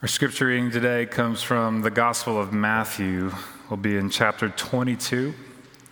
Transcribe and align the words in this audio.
Our 0.00 0.06
scripture 0.06 0.46
reading 0.46 0.70
today 0.70 1.06
comes 1.06 1.42
from 1.42 1.82
the 1.82 1.90
Gospel 1.90 2.40
of 2.40 2.52
Matthew. 2.52 3.32
We'll 3.68 3.78
be 3.78 3.96
in 3.96 4.10
chapter 4.10 4.48
22, 4.48 5.34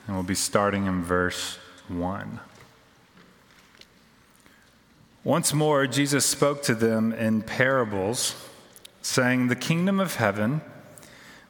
and 0.06 0.14
we'll 0.14 0.22
be 0.22 0.36
starting 0.36 0.86
in 0.86 1.02
verse 1.02 1.58
1. 1.89 2.39
Once 5.25 5.53
more, 5.53 5.89
Jesus 5.89 6.25
spoke 6.25 6.63
to 6.63 6.75
them 6.77 7.13
in 7.15 7.42
parables, 7.42 8.37
saying, 9.03 9.48
The 9.48 9.57
kingdom 9.57 9.98
of 9.98 10.14
heaven 10.14 10.61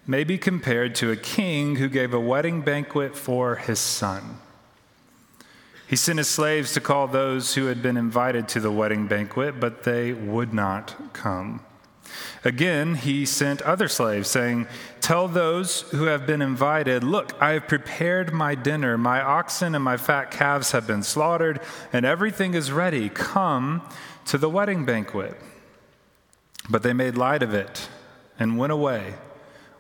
may 0.07 0.25
be 0.25 0.39
compared 0.39 0.95
to 0.95 1.11
a 1.11 1.17
king 1.17 1.77
who 1.77 1.91
gave 1.91 2.15
a 2.15 2.19
wedding 2.19 2.63
banquet 2.63 3.15
for 3.15 3.57
his 3.57 3.79
son. 3.79 4.39
He 5.87 5.97
sent 5.97 6.17
his 6.17 6.29
slaves 6.29 6.73
to 6.73 6.81
call 6.81 7.07
those 7.07 7.55
who 7.55 7.67
had 7.67 7.83
been 7.83 7.99
invited 7.99 8.49
to 8.49 8.61
the 8.61 8.73
wedding 8.73 9.09
banquet, 9.09 9.61
but 9.61 9.83
they 9.83 10.15
would 10.15 10.55
not 10.55 11.13
come. 11.13 11.61
Again, 12.45 12.95
he 12.95 13.27
sent 13.27 13.63
other 13.63 13.89
slaves, 13.89 14.29
saying, 14.29 14.67
Tell 15.01 15.29
those 15.29 15.83
who 15.91 16.05
have 16.05 16.27
been 16.27 16.43
invited, 16.43 17.03
Look, 17.03 17.33
I 17.41 17.53
have 17.53 17.69
prepared 17.69 18.33
my 18.33 18.55
dinner. 18.55 18.97
My 18.97 19.21
oxen 19.21 19.75
and 19.75 19.85
my 19.85 19.97
fat 19.97 20.31
calves 20.31 20.73
have 20.73 20.87
been 20.87 21.03
slaughtered, 21.03 21.61
and 21.93 22.07
everything 22.07 22.55
is 22.55 22.73
ready. 22.73 23.09
Come 23.09 23.83
to 24.27 24.39
the 24.39 24.51
wedding 24.51 24.85
banquet. 24.85 25.37
But 26.69 26.83
they 26.83 26.93
made 26.93 27.17
light 27.17 27.43
of 27.43 27.55
it 27.55 27.89
and 28.39 28.59
went 28.59 28.73
away 28.73 29.15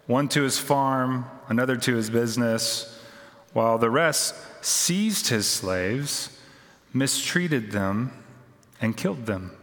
one 0.07 0.29
to 0.29 0.43
his 0.43 0.59
farm, 0.59 1.27
another 1.49 1.77
to 1.77 1.95
his 1.95 2.11
business, 2.11 3.01
while 3.53 3.79
the 3.79 3.91
rest 3.91 4.35
seized 4.61 5.29
his 5.29 5.47
slaves, 5.47 6.39
mistreated 6.93 7.73
them, 7.73 8.13
and 8.81 8.97
killed 8.97 9.27
them. 9.27 9.56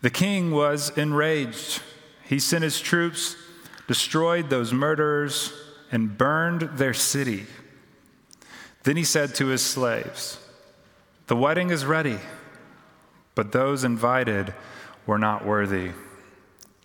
The 0.00 0.10
king 0.10 0.50
was 0.52 0.96
enraged. 0.96 1.82
He 2.24 2.38
sent 2.38 2.62
his 2.62 2.80
troops, 2.80 3.36
destroyed 3.86 4.50
those 4.50 4.72
murderers, 4.72 5.52
and 5.90 6.16
burned 6.16 6.62
their 6.74 6.94
city. 6.94 7.46
Then 8.84 8.96
he 8.96 9.04
said 9.04 9.34
to 9.36 9.46
his 9.46 9.62
slaves, 9.62 10.38
The 11.26 11.36
wedding 11.36 11.70
is 11.70 11.84
ready, 11.84 12.18
but 13.34 13.52
those 13.52 13.84
invited 13.84 14.54
were 15.06 15.18
not 15.18 15.44
worthy. 15.44 15.90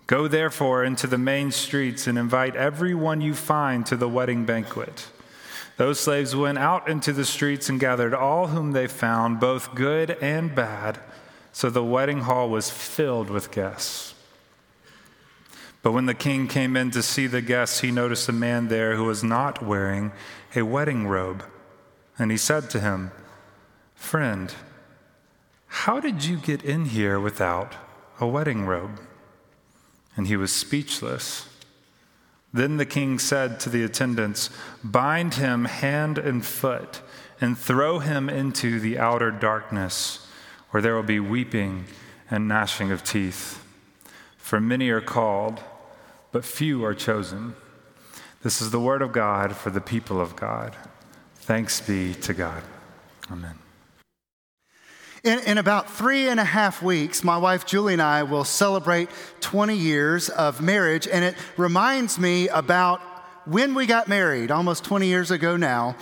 Go 0.08 0.28
therefore 0.28 0.84
into 0.84 1.08
the 1.08 1.18
main 1.18 1.52
streets 1.52 2.08
and 2.08 2.18
invite 2.18 2.56
everyone 2.56 3.22
you 3.22 3.34
find 3.34 3.86
to 3.86 3.96
the 3.96 4.10
wedding 4.10 4.46
banquet. 4.46 5.08
Those 5.78 6.00
slaves 6.00 6.36
went 6.36 6.58
out 6.58 6.88
into 6.88 7.14
the 7.14 7.26
streets 7.26 7.70
and 7.70 7.80
gathered 7.80 8.14
all 8.14 8.48
whom 8.48 8.74
they 8.74 8.88
found, 8.88 9.40
both 9.40 9.74
good 9.74 10.12
and 10.22 10.54
bad, 10.54 11.00
so 11.54 11.70
the 11.70 11.84
wedding 11.84 12.22
hall 12.22 12.50
was 12.50 12.70
filled 12.70 13.30
with 13.30 13.52
guests. 13.52 14.14
But 15.82 15.94
when 15.94 16.06
the 16.06 16.14
king 16.14 16.50
came 16.50 16.76
in 16.76 16.92
to 16.92 17.02
see 17.02 17.28
the 17.28 17.42
guests, 17.42 17.80
he 17.80 17.92
noticed 17.92 18.28
a 18.28 18.34
man 18.34 18.68
there 18.68 18.98
who 18.98 19.06
was 19.06 19.24
not 19.24 19.64
wearing 19.64 20.12
a 20.56 20.64
wedding 20.64 21.08
robe. 21.08 21.46
And 22.20 22.30
he 22.30 22.38
said 22.38 22.70
to 22.72 22.82
him, 22.82 23.12
Friend, 23.96 24.54
how 25.68 26.02
did 26.02 26.26
you 26.26 26.36
get 26.36 26.64
in 26.64 26.86
here 26.86 27.20
without 27.20 27.76
a 28.20 28.28
wedding 28.28 28.66
robe? 28.66 29.00
and 30.16 30.28
he 30.28 30.36
was 30.36 30.54
speechless. 30.54 31.48
Then 32.54 32.78
the 32.78 32.86
king 32.86 33.18
said 33.18 33.60
to 33.62 33.70
the 33.70 33.84
attendants, 33.84 34.50
Bind 34.84 35.36
him 35.36 35.66
hand 35.66 36.18
and 36.18 36.46
foot, 36.46 37.02
and 37.42 37.58
throw 37.58 38.00
him 38.00 38.30
into 38.30 38.80
the 38.80 39.00
outer 39.00 39.32
darkness, 39.32 40.28
where 40.74 40.82
there 40.82 40.96
will 40.96 41.04
be 41.04 41.20
weeping 41.20 41.86
and 42.32 42.48
gnashing 42.48 42.92
of 42.92 43.04
teeth. 43.04 43.64
For 44.38 44.60
many 44.60 44.90
are 44.90 45.02
called, 45.02 45.60
but 46.32 46.44
few 46.44 46.84
are 46.84 46.96
chosen. 46.96 47.54
This 48.42 48.60
is 48.60 48.72
the 48.72 48.80
word 48.80 49.04
of 49.04 49.12
God 49.12 49.56
for 49.56 49.70
the 49.70 49.80
people 49.80 50.20
of 50.20 50.36
God. 50.36 50.76
Thanks 51.36 51.80
be 51.80 52.16
to 52.16 52.34
God. 52.34 52.64
Amen. 53.32 53.54
In, 55.24 55.42
in, 55.42 55.60
about 55.60 55.92
three 55.92 56.28
and 56.28 56.40
a 56.40 56.44
half 56.44 56.82
weeks, 56.82 57.24
my 57.24 57.38
wife 57.38 57.68
Julie 57.68 57.94
and 57.94 58.02
I 58.02 58.24
will 58.24 58.44
celebrate 58.44 59.12
20 59.42 59.76
years 59.76 60.30
of 60.30 60.60
marriage, 60.60 61.08
and 61.08 61.24
it 61.24 61.36
reminds 61.56 62.18
me 62.18 62.50
about 62.50 63.00
when 63.46 63.76
we 63.76 63.86
got 63.86 64.08
married 64.08 64.50
almost 64.50 64.84
20 64.86 65.06
years 65.06 65.30
ago 65.30 65.56
now. 65.56 65.96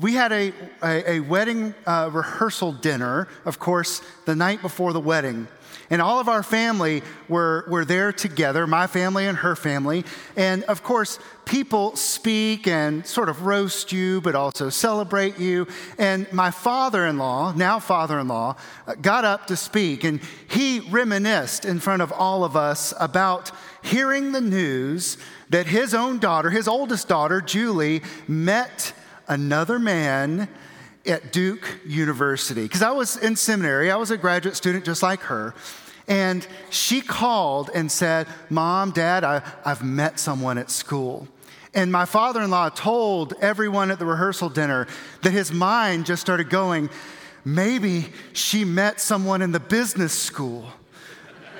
We 0.00 0.14
had 0.14 0.32
a, 0.32 0.52
a, 0.82 1.10
a 1.10 1.20
wedding 1.20 1.74
uh, 1.86 2.08
rehearsal 2.10 2.72
dinner, 2.72 3.28
of 3.44 3.58
course, 3.58 4.00
the 4.24 4.34
night 4.34 4.62
before 4.62 4.94
the 4.94 5.00
wedding. 5.00 5.46
And 5.90 6.00
all 6.00 6.20
of 6.20 6.28
our 6.28 6.42
family 6.42 7.02
were, 7.28 7.66
were 7.68 7.84
there 7.84 8.12
together, 8.12 8.66
my 8.66 8.86
family 8.86 9.26
and 9.26 9.36
her 9.38 9.56
family. 9.56 10.04
And 10.36 10.62
of 10.64 10.82
course, 10.82 11.18
people 11.44 11.96
speak 11.96 12.66
and 12.66 13.04
sort 13.04 13.28
of 13.28 13.44
roast 13.44 13.92
you, 13.92 14.20
but 14.20 14.34
also 14.34 14.70
celebrate 14.70 15.38
you. 15.38 15.66
And 15.98 16.32
my 16.32 16.50
father 16.50 17.06
in 17.06 17.18
law, 17.18 17.52
now 17.52 17.80
father 17.80 18.20
in 18.20 18.28
law, 18.28 18.56
got 19.02 19.24
up 19.24 19.48
to 19.48 19.56
speak. 19.56 20.04
And 20.04 20.20
he 20.48 20.80
reminisced 20.80 21.64
in 21.64 21.80
front 21.80 22.00
of 22.02 22.12
all 22.12 22.44
of 22.44 22.56
us 22.56 22.94
about 23.00 23.50
hearing 23.82 24.32
the 24.32 24.40
news 24.40 25.18
that 25.50 25.66
his 25.66 25.92
own 25.92 26.20
daughter, 26.20 26.50
his 26.50 26.68
oldest 26.68 27.08
daughter, 27.08 27.40
Julie, 27.40 28.02
met 28.28 28.94
another 29.28 29.78
man 29.78 30.48
at 31.06 31.32
Duke 31.32 31.80
University. 31.86 32.62
Because 32.62 32.82
I 32.82 32.90
was 32.92 33.16
in 33.16 33.36
seminary, 33.36 33.90
I 33.90 33.96
was 33.96 34.10
a 34.10 34.16
graduate 34.16 34.56
student 34.56 34.84
just 34.84 35.02
like 35.02 35.20
her. 35.22 35.54
And 36.08 36.46
she 36.70 37.00
called 37.00 37.70
and 37.74 37.90
said, 37.90 38.26
Mom, 38.48 38.90
Dad, 38.90 39.22
I, 39.22 39.42
I've 39.64 39.84
met 39.84 40.18
someone 40.18 40.58
at 40.58 40.70
school. 40.70 41.28
And 41.72 41.92
my 41.92 42.04
father 42.04 42.42
in 42.42 42.50
law 42.50 42.68
told 42.68 43.34
everyone 43.40 43.90
at 43.90 44.00
the 44.00 44.06
rehearsal 44.06 44.48
dinner 44.48 44.88
that 45.22 45.30
his 45.30 45.52
mind 45.52 46.06
just 46.06 46.20
started 46.20 46.50
going, 46.50 46.90
maybe 47.44 48.06
she 48.32 48.64
met 48.64 49.00
someone 49.00 49.40
in 49.40 49.52
the 49.52 49.60
business 49.60 50.12
school. 50.12 50.66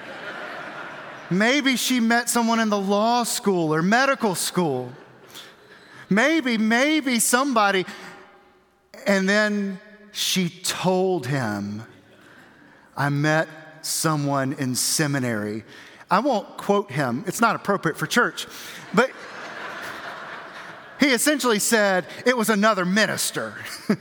maybe 1.30 1.76
she 1.76 2.00
met 2.00 2.28
someone 2.28 2.58
in 2.58 2.70
the 2.70 2.78
law 2.78 3.22
school 3.22 3.72
or 3.72 3.82
medical 3.82 4.34
school. 4.34 4.92
Maybe, 6.10 6.58
maybe 6.58 7.20
somebody. 7.20 7.86
And 9.06 9.28
then 9.28 9.80
she 10.12 10.48
told 10.48 11.26
him, 11.26 11.84
I 12.96 13.08
met 13.08 13.48
someone 13.82 14.54
in 14.54 14.74
seminary. 14.74 15.64
I 16.10 16.18
won't 16.18 16.56
quote 16.56 16.90
him, 16.90 17.24
it's 17.26 17.40
not 17.40 17.54
appropriate 17.54 17.96
for 17.96 18.06
church, 18.06 18.46
but 18.92 19.10
he 21.00 21.12
essentially 21.12 21.60
said 21.60 22.04
it 22.26 22.36
was 22.36 22.50
another 22.50 22.84
minister. 22.84 23.54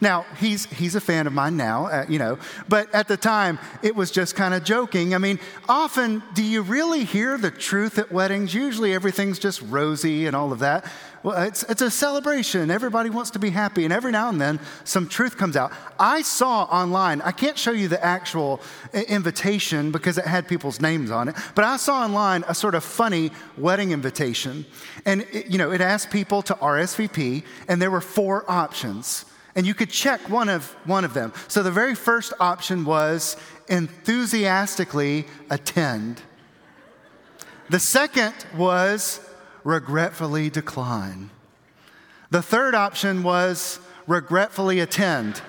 Now, 0.00 0.26
he's, 0.38 0.66
he's 0.66 0.94
a 0.94 1.00
fan 1.00 1.26
of 1.26 1.32
mine 1.32 1.56
now, 1.56 1.86
uh, 1.86 2.06
you 2.08 2.18
know, 2.18 2.38
but 2.68 2.92
at 2.94 3.08
the 3.08 3.16
time, 3.16 3.58
it 3.82 3.94
was 3.94 4.10
just 4.10 4.34
kind 4.34 4.54
of 4.54 4.64
joking. 4.64 5.14
I 5.14 5.18
mean, 5.18 5.38
often, 5.68 6.22
do 6.34 6.42
you 6.42 6.62
really 6.62 7.04
hear 7.04 7.38
the 7.38 7.50
truth 7.50 7.98
at 7.98 8.12
weddings? 8.12 8.54
Usually 8.54 8.92
everything's 8.92 9.38
just 9.38 9.62
rosy 9.62 10.26
and 10.26 10.34
all 10.34 10.52
of 10.52 10.58
that. 10.60 10.84
Well, 11.22 11.42
it's, 11.42 11.62
it's 11.62 11.80
a 11.80 11.90
celebration. 11.90 12.70
Everybody 12.70 13.08
wants 13.08 13.30
to 13.30 13.38
be 13.38 13.48
happy, 13.48 13.84
and 13.84 13.92
every 13.94 14.12
now 14.12 14.28
and 14.28 14.38
then, 14.38 14.60
some 14.84 15.08
truth 15.08 15.38
comes 15.38 15.56
out. 15.56 15.72
I 15.98 16.20
saw 16.20 16.64
online, 16.64 17.22
I 17.22 17.32
can't 17.32 17.56
show 17.56 17.70
you 17.70 17.88
the 17.88 18.04
actual 18.04 18.60
uh, 18.92 18.98
invitation 18.98 19.90
because 19.90 20.18
it 20.18 20.26
had 20.26 20.46
people's 20.46 20.82
names 20.82 21.10
on 21.10 21.28
it, 21.28 21.36
but 21.54 21.64
I 21.64 21.78
saw 21.78 22.04
online 22.04 22.44
a 22.46 22.54
sort 22.54 22.74
of 22.74 22.84
funny 22.84 23.30
wedding 23.56 23.92
invitation. 23.92 24.66
And, 25.06 25.22
it, 25.32 25.46
you 25.46 25.56
know, 25.56 25.72
it 25.72 25.80
asked 25.80 26.10
people 26.10 26.42
to 26.42 26.54
RSVP, 26.56 27.42
and 27.68 27.80
there 27.80 27.90
were 27.90 28.02
four 28.02 28.44
options 28.50 29.24
and 29.56 29.66
you 29.66 29.74
could 29.74 29.90
check 29.90 30.28
one 30.28 30.48
of, 30.48 30.64
one 30.84 31.04
of 31.04 31.14
them. 31.14 31.32
So 31.48 31.62
the 31.62 31.70
very 31.70 31.94
first 31.94 32.32
option 32.40 32.84
was 32.84 33.36
enthusiastically 33.68 35.26
attend. 35.50 36.22
The 37.70 37.78
second 37.78 38.34
was 38.56 39.20
regretfully 39.62 40.50
decline. 40.50 41.30
The 42.30 42.42
third 42.42 42.74
option 42.74 43.22
was 43.22 43.78
regretfully 44.06 44.80
attend. 44.80 45.40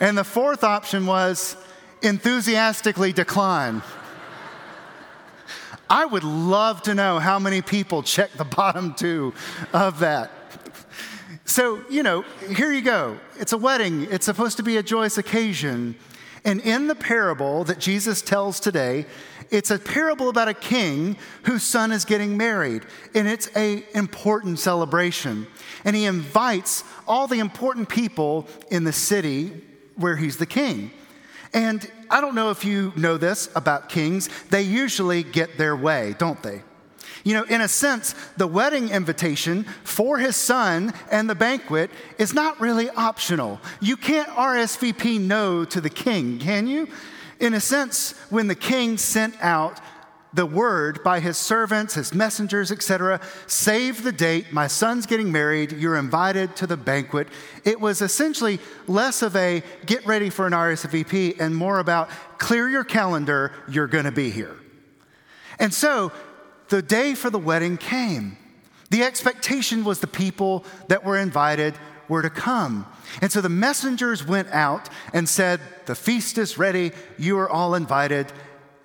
and 0.00 0.16
the 0.16 0.24
fourth 0.24 0.62
option 0.62 1.06
was 1.06 1.56
enthusiastically 2.02 3.12
decline. 3.12 3.82
I 5.90 6.04
would 6.04 6.22
love 6.22 6.82
to 6.82 6.94
know 6.94 7.18
how 7.18 7.38
many 7.38 7.62
people 7.62 8.02
check 8.02 8.32
the 8.34 8.44
bottom 8.44 8.94
two 8.94 9.32
of 9.72 10.00
that. 10.00 10.30
So, 11.48 11.82
you 11.88 12.02
know, 12.02 12.26
here 12.54 12.70
you 12.70 12.82
go. 12.82 13.18
It's 13.38 13.54
a 13.54 13.58
wedding, 13.58 14.06
it's 14.10 14.26
supposed 14.26 14.58
to 14.58 14.62
be 14.62 14.76
a 14.76 14.82
joyous 14.82 15.16
occasion. 15.16 15.96
And 16.44 16.60
in 16.60 16.88
the 16.88 16.94
parable 16.94 17.64
that 17.64 17.78
Jesus 17.78 18.20
tells 18.20 18.60
today, 18.60 19.06
it's 19.50 19.70
a 19.70 19.78
parable 19.78 20.28
about 20.28 20.48
a 20.48 20.54
king 20.54 21.16
whose 21.44 21.62
son 21.62 21.90
is 21.90 22.04
getting 22.04 22.36
married, 22.36 22.82
and 23.14 23.26
it's 23.26 23.48
a 23.56 23.82
important 23.94 24.58
celebration. 24.58 25.46
And 25.86 25.96
he 25.96 26.04
invites 26.04 26.84
all 27.06 27.26
the 27.26 27.38
important 27.38 27.88
people 27.88 28.46
in 28.70 28.84
the 28.84 28.92
city 28.92 29.64
where 29.96 30.16
he's 30.16 30.36
the 30.36 30.46
king. 30.46 30.90
And 31.54 31.90
I 32.10 32.20
don't 32.20 32.34
know 32.34 32.50
if 32.50 32.62
you 32.62 32.92
know 32.94 33.16
this 33.16 33.48
about 33.54 33.88
kings, 33.88 34.28
they 34.50 34.62
usually 34.62 35.22
get 35.22 35.56
their 35.56 35.74
way, 35.74 36.14
don't 36.18 36.42
they? 36.42 36.62
You 37.24 37.34
know, 37.34 37.44
in 37.44 37.60
a 37.60 37.68
sense, 37.68 38.14
the 38.36 38.46
wedding 38.46 38.90
invitation 38.90 39.64
for 39.84 40.18
his 40.18 40.36
son 40.36 40.92
and 41.10 41.28
the 41.28 41.34
banquet 41.34 41.90
is 42.18 42.34
not 42.34 42.60
really 42.60 42.88
optional. 42.90 43.60
You 43.80 43.96
can't 43.96 44.28
RSVP 44.28 45.20
no 45.20 45.64
to 45.64 45.80
the 45.80 45.90
king, 45.90 46.38
can 46.38 46.66
you? 46.66 46.88
In 47.40 47.54
a 47.54 47.60
sense, 47.60 48.12
when 48.30 48.48
the 48.48 48.54
king 48.54 48.98
sent 48.98 49.34
out 49.40 49.80
the 50.32 50.46
word 50.46 51.02
by 51.02 51.20
his 51.20 51.38
servants, 51.38 51.94
his 51.94 52.12
messengers, 52.12 52.70
etc. 52.70 53.20
Save 53.46 54.02
the 54.02 54.12
date. 54.12 54.52
My 54.52 54.66
son's 54.66 55.06
getting 55.06 55.32
married. 55.32 55.72
You're 55.72 55.96
invited 55.96 56.54
to 56.56 56.66
the 56.66 56.76
banquet. 56.76 57.28
It 57.64 57.80
was 57.80 58.02
essentially 58.02 58.58
less 58.86 59.22
of 59.22 59.34
a 59.36 59.62
get 59.86 60.06
ready 60.06 60.30
for 60.30 60.46
an 60.46 60.52
RSVP 60.52 61.40
and 61.40 61.56
more 61.56 61.78
about 61.78 62.10
clear 62.38 62.68
your 62.68 62.84
calendar. 62.84 63.52
You're 63.68 63.86
going 63.86 64.04
to 64.04 64.12
be 64.12 64.30
here. 64.30 64.56
And 65.58 65.72
so 65.72 66.12
the 66.68 66.82
day 66.82 67.14
for 67.14 67.30
the 67.30 67.38
wedding 67.38 67.76
came. 67.76 68.36
The 68.90 69.02
expectation 69.02 69.84
was 69.84 70.00
the 70.00 70.06
people 70.06 70.64
that 70.88 71.04
were 71.04 71.18
invited 71.18 71.74
were 72.08 72.22
to 72.22 72.30
come. 72.30 72.86
And 73.20 73.30
so 73.30 73.40
the 73.40 73.48
messengers 73.48 74.26
went 74.26 74.48
out 74.48 74.88
and 75.12 75.28
said, 75.28 75.60
The 75.86 75.94
feast 75.94 76.38
is 76.38 76.58
ready. 76.58 76.92
You 77.18 77.38
are 77.38 77.48
all 77.48 77.74
invited. 77.74 78.32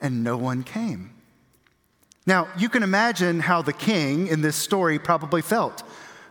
And 0.01 0.23
no 0.23 0.35
one 0.35 0.63
came. 0.63 1.11
Now, 2.25 2.47
you 2.57 2.69
can 2.69 2.83
imagine 2.83 3.39
how 3.39 3.61
the 3.61 3.73
king 3.73 4.27
in 4.27 4.41
this 4.41 4.55
story 4.55 4.99
probably 4.99 5.41
felt. 5.41 5.83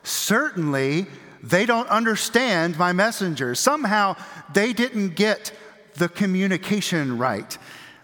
Certainly, 0.02 1.06
they 1.42 1.66
don't 1.66 1.88
understand 1.88 2.78
my 2.78 2.92
messengers. 2.92 3.58
Somehow, 3.58 4.16
they 4.52 4.72
didn't 4.72 5.16
get 5.16 5.52
the 5.94 6.08
communication 6.08 7.18
right 7.18 7.56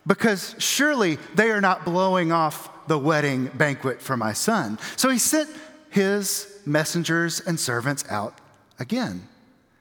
because 0.07 0.55
surely 0.59 1.19
they 1.35 1.51
are 1.51 1.61
not 1.61 1.85
blowing 1.85 2.33
off 2.33 2.71
the 2.89 2.99
wedding 2.99 3.47
banquet 3.55 4.01
for 4.01 4.17
my 4.17 4.33
son. 4.33 4.79
So 4.97 5.09
he 5.09 5.19
sent 5.19 5.49
his 5.91 6.61
messengers 6.67 7.41
and 7.41 7.59
servants 7.59 8.05
out 8.11 8.35
again. 8.79 9.29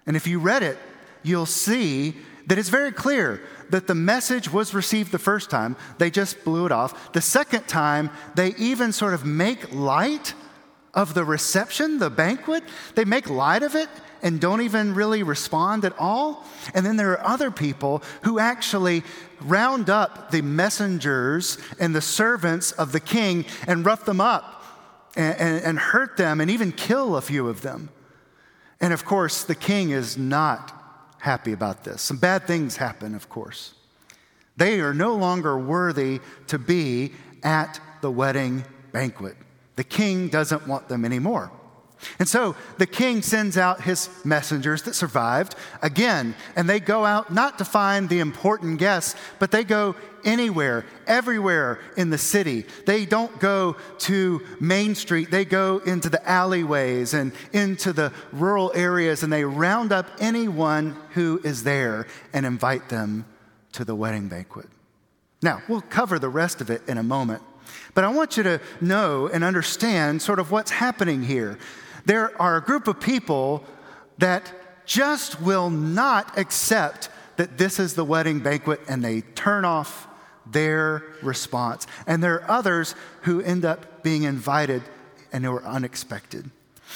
And 0.05 0.15
if 0.15 0.27
you 0.27 0.39
read 0.39 0.63
it, 0.63 0.77
you'll 1.23 1.45
see 1.45 2.15
that 2.47 2.57
it's 2.57 2.69
very 2.69 2.91
clear 2.91 3.41
that 3.69 3.87
the 3.87 3.95
message 3.95 4.51
was 4.51 4.73
received 4.73 5.11
the 5.11 5.19
first 5.19 5.49
time, 5.49 5.75
they 5.97 6.09
just 6.09 6.43
blew 6.45 6.65
it 6.65 6.71
off. 6.71 7.11
The 7.11 7.21
second 7.21 7.67
time, 7.67 8.09
they 8.35 8.55
even 8.55 8.93
sort 8.93 9.13
of 9.13 9.25
make 9.25 9.73
light 9.73 10.33
of 10.93 11.13
the 11.13 11.25
reception, 11.25 11.99
the 11.99 12.09
banquet. 12.09 12.63
They 12.95 13.03
make 13.03 13.29
light 13.29 13.63
of 13.63 13.75
it 13.75 13.89
and 14.21 14.39
don't 14.39 14.61
even 14.61 14.93
really 14.93 15.23
respond 15.23 15.85
at 15.85 15.93
all. 15.97 16.45
And 16.73 16.85
then 16.85 16.97
there 16.97 17.11
are 17.11 17.25
other 17.25 17.51
people 17.51 18.03
who 18.23 18.39
actually 18.39 19.03
round 19.41 19.89
up 19.89 20.31
the 20.31 20.41
messengers 20.41 21.57
and 21.79 21.95
the 21.95 22.01
servants 22.01 22.71
of 22.73 22.91
the 22.91 22.99
king 22.99 23.45
and 23.67 23.85
rough 23.85 24.05
them 24.05 24.21
up 24.21 24.63
and, 25.15 25.37
and, 25.39 25.63
and 25.63 25.79
hurt 25.79 26.17
them 26.17 26.41
and 26.41 26.49
even 26.49 26.71
kill 26.71 27.15
a 27.15 27.21
few 27.21 27.47
of 27.47 27.61
them. 27.61 27.89
And 28.79 28.93
of 28.93 29.05
course, 29.05 29.43
the 29.43 29.55
king 29.55 29.89
is 29.89 30.17
not 30.17 30.73
happy 31.19 31.51
about 31.51 31.83
this. 31.83 32.01
Some 32.01 32.17
bad 32.17 32.45
things 32.45 32.77
happen, 32.77 33.15
of 33.15 33.29
course. 33.29 33.73
They 34.55 34.79
are 34.79 34.93
no 34.93 35.15
longer 35.15 35.57
worthy 35.57 36.19
to 36.47 36.57
be 36.57 37.13
at 37.43 37.79
the 38.01 38.11
wedding 38.11 38.65
banquet. 38.91 39.35
The 39.75 39.83
king 39.83 40.29
doesn't 40.29 40.67
want 40.67 40.89
them 40.89 41.05
anymore. 41.05 41.51
And 42.19 42.27
so 42.27 42.55
the 42.77 42.85
king 42.85 43.21
sends 43.21 43.57
out 43.57 43.81
his 43.81 44.09
messengers 44.23 44.83
that 44.83 44.93
survived 44.93 45.55
again, 45.81 46.35
and 46.55 46.69
they 46.69 46.79
go 46.79 47.05
out 47.05 47.33
not 47.33 47.57
to 47.57 47.65
find 47.65 48.07
the 48.07 48.19
important 48.19 48.79
guests, 48.79 49.15
but 49.39 49.51
they 49.51 49.63
go 49.63 49.95
anywhere, 50.23 50.85
everywhere 51.07 51.79
in 51.95 52.09
the 52.09 52.17
city. 52.17 52.65
They 52.85 53.05
don't 53.05 53.39
go 53.39 53.77
to 53.99 54.41
Main 54.59 54.95
Street, 54.95 55.31
they 55.31 55.45
go 55.45 55.79
into 55.79 56.09
the 56.09 56.27
alleyways 56.29 57.13
and 57.13 57.31
into 57.53 57.93
the 57.93 58.11
rural 58.31 58.71
areas, 58.75 59.23
and 59.23 59.31
they 59.31 59.43
round 59.43 59.91
up 59.91 60.09
anyone 60.19 60.95
who 61.11 61.39
is 61.43 61.63
there 61.63 62.07
and 62.33 62.45
invite 62.45 62.89
them 62.89 63.25
to 63.73 63.85
the 63.85 63.95
wedding 63.95 64.27
banquet. 64.27 64.67
Now, 65.41 65.61
we'll 65.67 65.81
cover 65.81 66.19
the 66.19 66.29
rest 66.29 66.61
of 66.61 66.69
it 66.69 66.81
in 66.87 66.97
a 66.97 67.03
moment. 67.03 67.43
But 67.93 68.03
I 68.03 68.09
want 68.09 68.37
you 68.37 68.43
to 68.43 68.61
know 68.81 69.27
and 69.27 69.43
understand 69.43 70.21
sort 70.21 70.39
of 70.39 70.51
what's 70.51 70.71
happening 70.71 71.23
here 71.23 71.57
there 72.07 72.41
are 72.41 72.55
a 72.55 72.61
group 72.61 72.87
of 72.87 73.01
people 73.01 73.63
that 74.17 74.51
just 74.85 75.41
will 75.41 75.69
not 75.69 76.37
accept 76.37 77.09
that 77.35 77.57
this 77.57 77.79
is 77.79 77.93
the 77.95 78.05
wedding 78.05 78.39
banquet 78.39 78.79
and 78.87 79.03
they 79.03 79.21
turn 79.21 79.65
off 79.65 80.07
their 80.45 81.03
response. 81.21 81.85
And 82.07 82.23
there 82.23 82.35
are 82.35 82.49
others 82.49 82.95
who 83.23 83.41
end 83.41 83.65
up 83.65 84.03
being 84.03 84.23
invited 84.23 84.81
and 85.33 85.43
who 85.43 85.51
are 85.51 85.65
unexpected. 85.65 86.49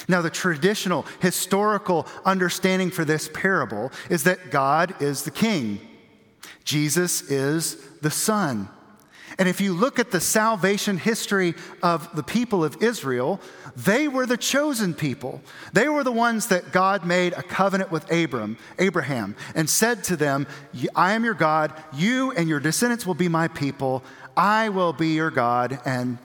Now, 0.07 0.21
the 0.21 0.29
traditional 0.29 1.05
historical 1.19 2.07
understanding 2.23 2.89
for 2.89 3.03
this 3.03 3.29
parable 3.33 3.91
is 4.09 4.23
that 4.23 4.49
God 4.49 4.95
is 5.01 5.23
the 5.23 5.31
king, 5.31 5.85
Jesus 6.63 7.29
is 7.29 7.75
the 7.99 8.11
son. 8.11 8.69
And 9.41 9.49
if 9.49 9.59
you 9.59 9.73
look 9.73 9.97
at 9.97 10.11
the 10.11 10.19
salvation 10.19 10.99
history 10.99 11.55
of 11.81 12.15
the 12.15 12.21
people 12.21 12.63
of 12.63 12.77
Israel, 12.79 13.41
they 13.75 14.07
were 14.07 14.27
the 14.27 14.37
chosen 14.37 14.93
people. 14.93 15.41
They 15.73 15.89
were 15.89 16.03
the 16.03 16.11
ones 16.11 16.49
that 16.49 16.71
God 16.71 17.05
made 17.05 17.33
a 17.33 17.41
covenant 17.41 17.89
with 17.89 18.11
Abram, 18.11 18.55
Abraham, 18.77 19.35
and 19.55 19.67
said 19.67 20.03
to 20.03 20.15
them, 20.15 20.45
I 20.95 21.13
am 21.13 21.23
your 21.23 21.33
God, 21.33 21.73
you 21.91 22.31
and 22.33 22.47
your 22.47 22.59
descendants 22.59 23.07
will 23.07 23.15
be 23.15 23.29
my 23.29 23.47
people, 23.47 24.03
I 24.37 24.69
will 24.69 24.93
be 24.93 25.15
your 25.15 25.31
God. 25.31 25.79
And 25.85 26.19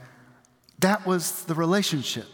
that 0.81 1.07
was 1.07 1.45
the 1.45 1.55
relationship. 1.55 2.27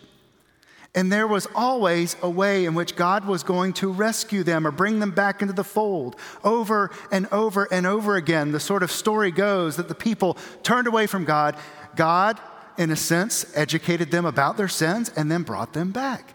And 0.95 1.11
there 1.11 1.27
was 1.27 1.49
always 1.55 2.17
a 2.21 2.29
way 2.29 2.67
in 2.67 2.75
which 2.75 2.97
God 2.97 3.25
was 3.25 3.43
going 3.43 3.73
to 3.75 3.91
rescue 3.91 4.43
them 4.43 4.67
or 4.67 4.71
bring 4.71 5.01
them 5.01 5.11
back 5.11 5.41
into 5.41 5.55
the 5.55 5.65
fold. 5.65 6.17
Over 6.45 6.91
and 7.11 7.27
over 7.33 7.67
and 7.73 7.87
over 7.87 8.17
again, 8.17 8.53
the 8.53 8.61
sort 8.61 8.83
of 8.83 8.93
story 8.93 9.31
goes 9.31 9.77
that 9.77 9.89
the 9.89 9.95
people 9.95 10.37
turned 10.63 10.87
away 10.87 11.07
from 11.07 11.25
God. 11.25 11.57
God, 11.97 12.39
in 12.77 12.91
a 12.91 12.97
sense, 12.97 13.51
educated 13.57 14.11
them 14.11 14.27
about 14.27 14.59
their 14.59 14.69
sins 14.69 15.11
and 15.17 15.31
then 15.31 15.45
brought 15.45 15.73
them 15.73 15.93
back. 15.93 16.35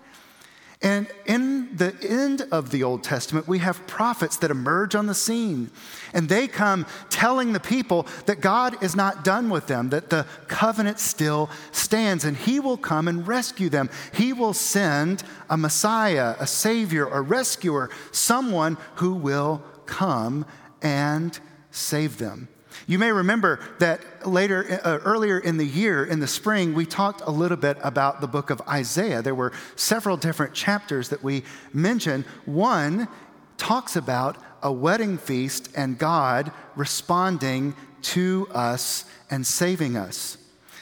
And 0.81 1.07
in 1.25 1.75
the 1.75 1.95
end 2.07 2.43
of 2.51 2.69
the 2.69 2.83
Old 2.83 3.03
Testament, 3.03 3.47
we 3.47 3.57
have 3.59 3.87
prophets 3.87 4.37
that 4.37 4.51
emerge 4.51 4.93
on 4.93 5.07
the 5.07 5.15
scene. 5.15 5.71
And 6.13 6.29
they 6.29 6.47
come 6.47 6.85
telling 7.09 7.51
the 7.51 7.59
people 7.59 8.05
that 8.27 8.41
God 8.41 8.83
is 8.83 8.95
not 8.95 9.23
done 9.23 9.49
with 9.49 9.65
them, 9.65 9.89
that 9.89 10.11
the 10.11 10.27
covenant 10.47 10.99
still 10.99 11.49
stands, 11.71 12.25
and 12.25 12.37
He 12.37 12.59
will 12.59 12.77
come 12.77 13.07
and 13.07 13.27
rescue 13.27 13.69
them. 13.69 13.89
He 14.13 14.33
will 14.33 14.53
send 14.53 15.23
a 15.49 15.57
Messiah, 15.57 16.35
a 16.39 16.45
Savior, 16.45 17.07
a 17.07 17.21
rescuer, 17.21 17.89
someone 18.11 18.77
who 18.95 19.13
will 19.15 19.63
come 19.87 20.45
and 20.83 21.39
save 21.71 22.19
them. 22.19 22.49
You 22.89 22.97
may 22.99 23.11
remember 23.11 23.59
that 23.79 24.25
later, 24.25 24.79
uh, 24.81 24.99
earlier 25.03 25.37
in 25.37 25.57
the 25.57 25.65
year, 25.65 26.05
in 26.05 26.21
the 26.21 26.27
spring, 26.27 26.73
we 26.73 26.85
talked 26.85 27.21
a 27.25 27.31
little 27.31 27.57
bit 27.57 27.77
about 27.83 28.21
the 28.21 28.27
book 28.27 28.49
of 28.49 28.61
Isaiah. 28.61 29.21
There 29.21 29.35
were 29.35 29.51
several 29.75 30.15
different 30.15 30.53
chapters 30.53 31.09
that 31.09 31.21
we 31.21 31.43
mentioned. 31.73 32.23
One 32.45 33.09
talks 33.57 33.97
about 33.97 34.37
a 34.63 34.71
wedding 34.71 35.17
feast 35.17 35.69
and 35.75 35.97
God 35.97 36.53
responding 36.77 37.75
to 38.03 38.47
us 38.53 39.03
and 39.29 39.45
saving 39.45 39.97
us. 39.97 40.37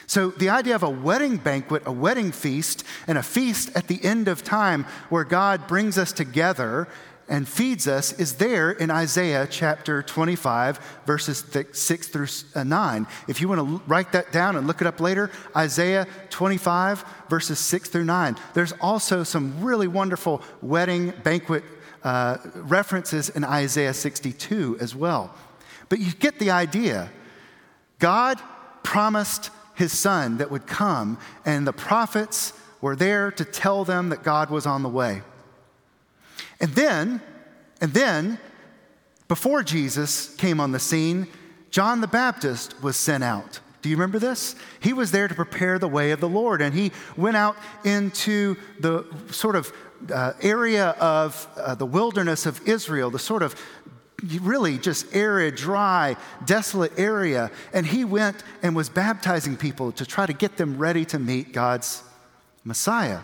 So, 0.06 0.30
the 0.30 0.50
idea 0.50 0.76
of 0.76 0.84
a 0.84 0.90
wedding 0.90 1.36
banquet, 1.36 1.82
a 1.84 1.92
wedding 1.92 2.30
feast, 2.30 2.84
and 3.08 3.18
a 3.18 3.22
feast 3.24 3.74
at 3.74 3.88
the 3.88 4.02
end 4.04 4.28
of 4.28 4.44
time 4.44 4.84
where 5.08 5.24
God 5.24 5.66
brings 5.66 5.98
us 5.98 6.12
together 6.12 6.86
and 7.28 7.48
feeds 7.48 7.88
us 7.88 8.12
is 8.12 8.34
there 8.36 8.70
in 8.70 8.90
Isaiah 8.90 9.46
chapter 9.50 10.02
25, 10.02 10.78
verses 11.06 11.44
6 11.72 12.08
through 12.08 12.28
uh, 12.54 12.64
9. 12.64 13.06
If 13.26 13.40
you 13.40 13.48
want 13.48 13.60
to 13.60 13.82
write 13.86 14.12
that 14.12 14.32
down 14.32 14.56
and 14.56 14.66
look 14.66 14.80
it 14.80 14.86
up 14.86 15.00
later, 15.00 15.30
Isaiah 15.56 16.06
25, 16.30 17.04
verses 17.28 17.58
6 17.58 17.88
through 17.88 18.04
9. 18.04 18.36
There's 18.54 18.72
also 18.80 19.24
some 19.24 19.62
really 19.62 19.88
wonderful 19.88 20.42
wedding 20.62 21.12
banquet 21.22 21.64
uh, 22.04 22.38
references 22.54 23.28
in 23.30 23.44
Isaiah 23.44 23.94
62 23.94 24.78
as 24.80 24.94
well. 24.94 25.34
But 25.88 25.98
you 25.98 26.12
get 26.12 26.38
the 26.38 26.50
idea. 26.50 27.10
God 27.98 28.40
promised 28.84 29.50
his 29.74 29.92
son 29.92 30.38
that 30.38 30.50
would 30.50 30.66
come, 30.66 31.18
and 31.44 31.66
the 31.66 31.72
prophets 31.72 32.52
were 32.80 32.94
there 32.94 33.32
to 33.32 33.44
tell 33.44 33.84
them 33.84 34.10
that 34.10 34.22
God 34.22 34.50
was 34.50 34.66
on 34.66 34.82
the 34.82 34.88
way. 34.88 35.22
And 36.60 36.72
then, 36.72 37.20
and 37.80 37.92
then, 37.92 38.38
before 39.28 39.62
Jesus 39.62 40.34
came 40.36 40.60
on 40.60 40.72
the 40.72 40.78
scene, 40.78 41.26
John 41.70 42.00
the 42.00 42.06
Baptist 42.06 42.82
was 42.82 42.96
sent 42.96 43.24
out. 43.24 43.60
Do 43.82 43.90
you 43.90 43.96
remember 43.96 44.18
this? 44.18 44.56
He 44.80 44.92
was 44.92 45.10
there 45.10 45.28
to 45.28 45.34
prepare 45.34 45.78
the 45.78 45.88
way 45.88 46.10
of 46.10 46.20
the 46.20 46.28
Lord, 46.28 46.62
and 46.62 46.74
he 46.74 46.92
went 47.16 47.36
out 47.36 47.56
into 47.84 48.56
the 48.80 49.04
sort 49.30 49.56
of 49.56 49.72
uh, 50.12 50.32
area 50.40 50.90
of 50.98 51.46
uh, 51.56 51.74
the 51.74 51.86
wilderness 51.86 52.46
of 52.46 52.66
Israel, 52.66 53.10
the 53.10 53.18
sort 53.18 53.42
of 53.42 53.54
really 54.40 54.78
just 54.78 55.14
arid, 55.14 55.56
dry, 55.56 56.16
desolate 56.44 56.98
area. 56.98 57.50
And 57.72 57.86
he 57.86 58.04
went 58.04 58.42
and 58.62 58.74
was 58.74 58.88
baptizing 58.88 59.56
people 59.56 59.92
to 59.92 60.06
try 60.06 60.26
to 60.26 60.32
get 60.32 60.56
them 60.56 60.78
ready 60.78 61.04
to 61.06 61.18
meet 61.18 61.52
God's 61.52 62.02
Messiah. 62.64 63.20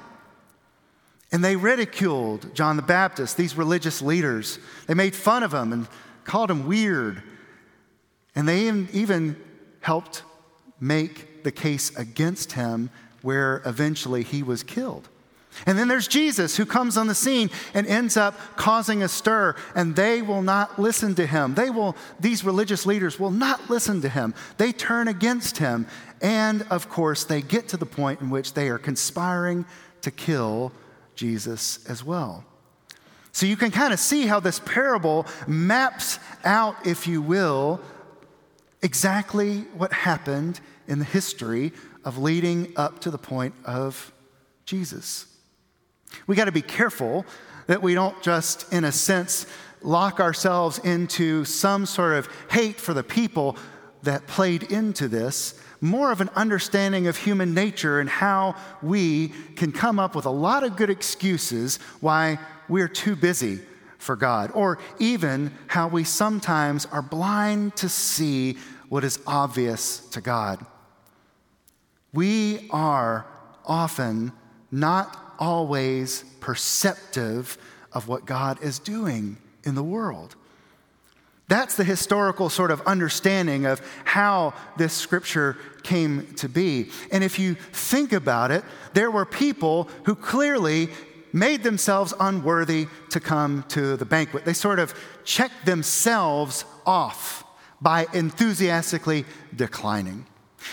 And 1.33 1.43
they 1.43 1.57
ridiculed 1.57 2.55
John 2.55 2.77
the 2.77 2.83
Baptist, 2.83 3.39
these 3.39 3.57
religious 3.57 4.03
leaders. 4.03 4.59
They 4.87 4.95
made 4.95 5.17
fun 5.17 5.43
of 5.43 5.53
him 5.53 5.73
and 5.73 5.89
called 6.25 6.51
him 6.51 6.67
weird. 6.67 7.23
And 8.35 8.47
they 8.47 8.69
even 8.69 9.37
helped 9.81 10.23
make 10.79 11.43
the 11.43 11.53
case 11.53 11.97
against 11.97 12.53
him, 12.53 12.91
where 13.23 13.63
eventually 13.65 14.23
he 14.23 14.43
was 14.43 14.63
killed. 14.63 15.09
And 15.67 15.79
then 15.79 15.89
there's 15.89 16.09
Jesus 16.09 16.57
who 16.57 16.65
comes 16.65 16.97
on 16.97 17.07
the 17.07 17.15
scene 17.15 17.51
and 17.75 17.87
ends 17.87 18.17
up 18.17 18.35
causing 18.57 19.03
a 19.03 19.09
stir, 19.09 19.55
and 19.75 19.95
they 19.95 20.23
will 20.23 20.43
not 20.43 20.79
listen 20.79 21.15
to 21.17 21.27
him. 21.27 21.55
They 21.55 21.71
will, 21.71 21.97
these 22.21 22.45
religious 22.45 22.87
leaders 22.87 23.21
will 23.21 23.31
not 23.31 23.69
listen 23.69 24.01
to 24.03 24.09
him. 24.09 24.35
They 24.57 24.73
turn 24.73 25.09
against 25.09 25.59
him. 25.59 25.87
And 26.21 26.63
of 26.71 26.89
course, 26.89 27.25
they 27.25 27.43
get 27.43 27.69
to 27.69 27.77
the 27.77 27.87
point 27.87 28.21
in 28.21 28.31
which 28.31 28.55
they 28.55 28.69
are 28.69 28.79
conspiring 28.79 29.65
to 30.01 30.11
kill 30.11 30.73
Jesus 31.15 31.85
as 31.89 32.05
well. 32.05 32.45
So 33.33 33.47
you 33.47 33.57
can 33.57 33.71
kind 33.71 33.93
of 33.93 33.99
see 33.99 34.27
how 34.27 34.41
this 34.41 34.59
parable 34.59 35.27
maps 35.47 36.19
out, 36.45 36.87
if 36.87 37.07
you 37.07 37.23
will, 37.23 37.81
exactly 38.83 39.61
what 39.75 39.93
happened 39.93 40.61
in 40.87 40.99
the 40.99 41.05
history 41.05 41.73
of 42.05 42.19
leading 42.19 42.73
up 42.77 43.01
to 43.01 43.11
the 43.11 43.19
point 43.19 43.55
of 43.65 44.13
Jesus. 44.67 45.27
We 46.27 46.37
got 46.37 46.45
to 46.45 46.53
be 46.53 46.63
careful 46.63 47.25
that 47.69 47.83
we 47.83 47.95
don't 47.95 48.21
just, 48.23 48.71
in 48.73 48.85
a 48.85 48.93
sense, 48.93 49.47
lock 49.81 50.21
ourselves 50.21 50.79
into 50.79 51.45
some 51.45 51.87
sort 51.87 52.15
of 52.15 52.29
hate 52.51 52.79
for 52.79 52.93
the 52.93 53.03
people 53.03 53.57
that 54.03 54.27
played 54.27 54.65
into 54.65 55.09
this, 55.09 55.59
more 55.83 56.13
of 56.13 56.21
an 56.21 56.31
understanding 56.37 57.09
of 57.09 57.17
human 57.17 57.53
nature 57.53 58.01
and 58.01 58.09
how 58.09 58.55
we 58.81 59.29
can 59.57 59.73
come 59.73 59.99
up 59.99 60.15
with 60.15 60.25
a 60.25 60.31
lot 60.31 60.63
of 60.63 60.77
good 60.77 60.89
excuses 60.89 61.77
why 62.01 62.39
we're 62.69 62.89
too 62.89 63.17
busy 63.17 63.61
for 63.99 64.17
God, 64.17 64.51
or 64.55 64.79
even 64.99 65.53
how 65.67 65.89
we 65.89 66.05
sometimes 66.05 66.87
are 66.87 67.03
blind 67.03 67.77
to 67.77 67.89
see 67.89 68.57
what 68.89 69.05
is 69.05 69.19
obvious 69.27 69.99
to 70.11 70.21
God. 70.21 70.65
We 72.13 72.69
are 72.71 73.27
often 73.65 74.33
not 74.71 75.35
always 75.39 76.25
perceptive 76.41 77.59
of 77.93 78.09
what 78.09 78.25
God 78.25 78.63
is 78.63 78.79
doing 78.79 79.37
in 79.65 79.75
the 79.75 79.83
world. 79.83 80.37
That's 81.49 81.75
the 81.77 81.85
historical 81.85 82.49
sort 82.49 82.71
of 82.71 82.81
understanding 82.83 83.67
of 83.67 83.81
how 84.05 84.55
this 84.77 84.93
scripture 84.93 85.59
came 85.83 86.33
to 86.37 86.49
be. 86.49 86.91
And 87.11 87.23
if 87.23 87.39
you 87.39 87.55
think 87.55 88.13
about 88.13 88.51
it, 88.51 88.65
there 88.95 89.11
were 89.11 89.27
people 89.27 89.89
who 90.05 90.15
clearly 90.15 90.89
made 91.33 91.63
themselves 91.63 92.15
unworthy 92.21 92.87
to 93.11 93.21
come 93.21 93.65
to 93.69 93.97
the 93.97 94.05
banquet. 94.05 94.45
They 94.45 94.53
sort 94.53 94.79
of 94.79 94.95
checked 95.25 95.67
themselves 95.67 96.65
off 96.87 97.45
by 97.81 98.07
enthusiastically 98.13 99.25
declining. 99.55 100.27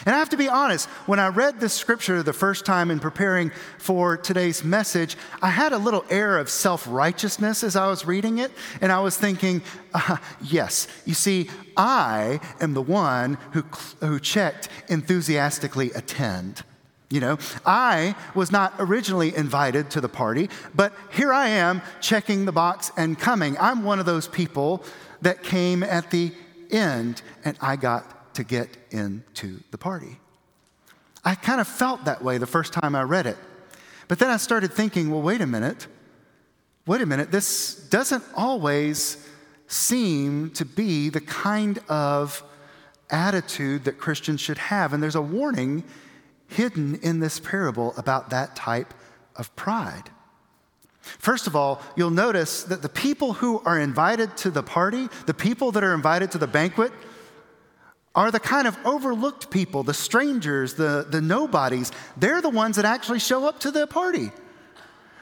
And 0.06 0.16
I 0.16 0.20
have 0.20 0.30
to 0.30 0.38
be 0.38 0.48
honest, 0.48 0.88
when 1.06 1.20
I 1.20 1.28
read 1.28 1.60
this 1.60 1.74
scripture 1.74 2.24
the 2.24 2.34
first 2.34 2.66
time 2.66 2.92
in 2.92 3.00
preparing 3.00 3.52
for 3.78 4.18
today's 4.18 4.64
message, 4.64 5.16
I 5.42 5.50
had 5.50 5.74
a 5.74 5.78
little 5.78 6.06
air 6.10 6.38
of 6.38 6.50
self 6.50 6.86
righteousness 6.88 7.64
as 7.64 7.76
I 7.76 7.88
was 7.88 8.06
reading 8.06 8.40
it. 8.40 8.52
And 8.82 8.92
I 8.92 9.00
was 9.00 9.18
thinking, 9.18 9.62
uh, 9.94 10.18
yes, 10.42 10.88
you 11.06 11.14
see, 11.14 11.50
I 11.78 12.40
am 12.62 12.74
the 12.74 12.82
one 12.82 13.38
who, 13.52 13.64
who 14.00 14.20
checked 14.20 14.70
enthusiastically 14.88 15.92
attend. 15.92 16.64
You 17.10 17.20
know, 17.20 17.38
I 17.66 18.16
was 18.36 18.52
not 18.52 18.76
originally 18.78 19.36
invited 19.36 19.90
to 19.92 20.02
the 20.02 20.10
party, 20.10 20.50
but 20.76 20.94
here 21.12 21.34
I 21.34 21.48
am 21.48 21.82
checking 22.02 22.46
the 22.46 22.52
box 22.52 22.92
and 22.98 23.18
coming. 23.18 23.58
I'm 23.60 23.84
one 23.84 24.00
of 24.00 24.06
those 24.06 24.28
people 24.28 24.84
that 25.22 25.42
came 25.42 25.82
at 25.82 26.12
the 26.12 26.32
end, 26.70 27.24
and 27.44 27.58
I 27.62 27.78
got 27.78 28.19
to 28.40 28.46
get 28.46 28.78
into 28.92 29.60
the 29.72 29.78
party. 29.78 30.18
I 31.26 31.36
kind 31.36 31.60
of 31.60 31.68
felt 31.68 32.06
that 32.06 32.24
way 32.24 32.38
the 32.38 32.48
first 32.48 32.72
time 32.72 32.96
I 32.96 33.02
read 33.04 33.28
it. 33.28 33.36
But 34.08 34.18
then 34.20 34.30
I 34.30 34.38
started 34.38 34.72
thinking, 34.72 35.12
well, 35.12 35.22
wait 35.22 35.42
a 35.42 35.46
minute. 35.46 35.88
Wait 36.86 37.02
a 37.02 37.06
minute. 37.06 37.32
This 37.32 37.76
doesn't 37.90 38.24
always 38.38 39.28
seem 39.68 40.52
to 40.52 40.64
be 40.64 41.10
the 41.10 41.20
kind 41.20 41.80
of 41.90 42.42
attitude 43.10 43.84
that 43.84 43.98
Christians 43.98 44.40
should 44.40 44.58
have. 44.58 44.94
And 44.94 45.04
there's 45.04 45.16
a 45.16 45.22
warning 45.22 45.84
hidden 46.48 46.96
in 47.02 47.20
this 47.20 47.42
parable 47.42 47.94
about 47.98 48.30
that 48.30 48.56
type 48.56 48.94
of 49.36 49.54
pride. 49.58 50.12
First 51.02 51.46
of 51.46 51.58
all, 51.58 51.82
you'll 51.98 52.10
notice 52.10 52.64
that 52.64 52.82
the 52.82 52.90
people 52.90 53.34
who 53.34 53.62
are 53.66 53.78
invited 53.78 54.38
to 54.38 54.50
the 54.50 54.64
party, 54.64 55.10
the 55.26 55.34
people 55.34 55.74
that 55.74 55.84
are 55.84 55.94
invited 55.94 56.32
to 56.32 56.38
the 56.38 56.48
banquet, 56.48 56.94
are 58.20 58.32
the 58.32 58.40
kind 58.40 58.68
of 58.68 58.78
overlooked 58.86 59.50
people, 59.50 59.82
the 59.82 59.94
strangers, 59.94 60.74
the, 60.74 61.08
the 61.10 61.22
nobodies. 61.22 61.90
They're 62.18 62.42
the 62.42 62.50
ones 62.50 62.76
that 62.76 62.84
actually 62.84 63.20
show 63.20 63.48
up 63.48 63.62
to 63.62 63.72
the 63.72 63.88
party. 63.88 64.32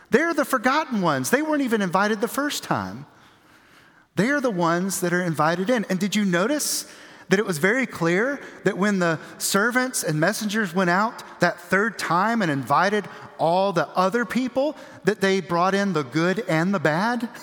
They're 0.10 0.34
the 0.34 0.44
forgotten 0.44 1.02
ones. 1.02 1.30
They 1.30 1.44
weren't 1.44 1.62
even 1.62 1.84
invited 1.84 2.22
the 2.22 2.28
first 2.28 2.64
time. 2.64 3.06
They 4.16 4.30
are 4.30 4.42
the 4.42 4.50
ones 4.50 5.02
that 5.02 5.14
are 5.14 5.22
invited 5.22 5.70
in. 5.70 5.86
And 5.92 6.00
did 6.00 6.16
you 6.16 6.26
notice 6.26 6.92
that 7.30 7.38
it 7.38 7.46
was 7.46 7.60
very 7.60 7.86
clear 7.86 8.42
that 8.64 8.80
when 8.80 8.98
the 8.98 9.20
servants 9.38 10.02
and 10.02 10.20
messengers 10.20 10.74
went 10.74 10.90
out 10.90 11.22
that 11.40 11.60
third 11.60 12.00
time 12.00 12.42
and 12.42 12.50
invited 12.50 13.06
all 13.38 13.74
the 13.74 13.88
other 13.90 14.26
people, 14.26 14.76
that 15.04 15.22
they 15.22 15.40
brought 15.40 15.76
in 15.76 15.94
the 15.94 16.04
good 16.04 16.40
and 16.50 16.74
the 16.74 16.80
bad? 16.80 17.30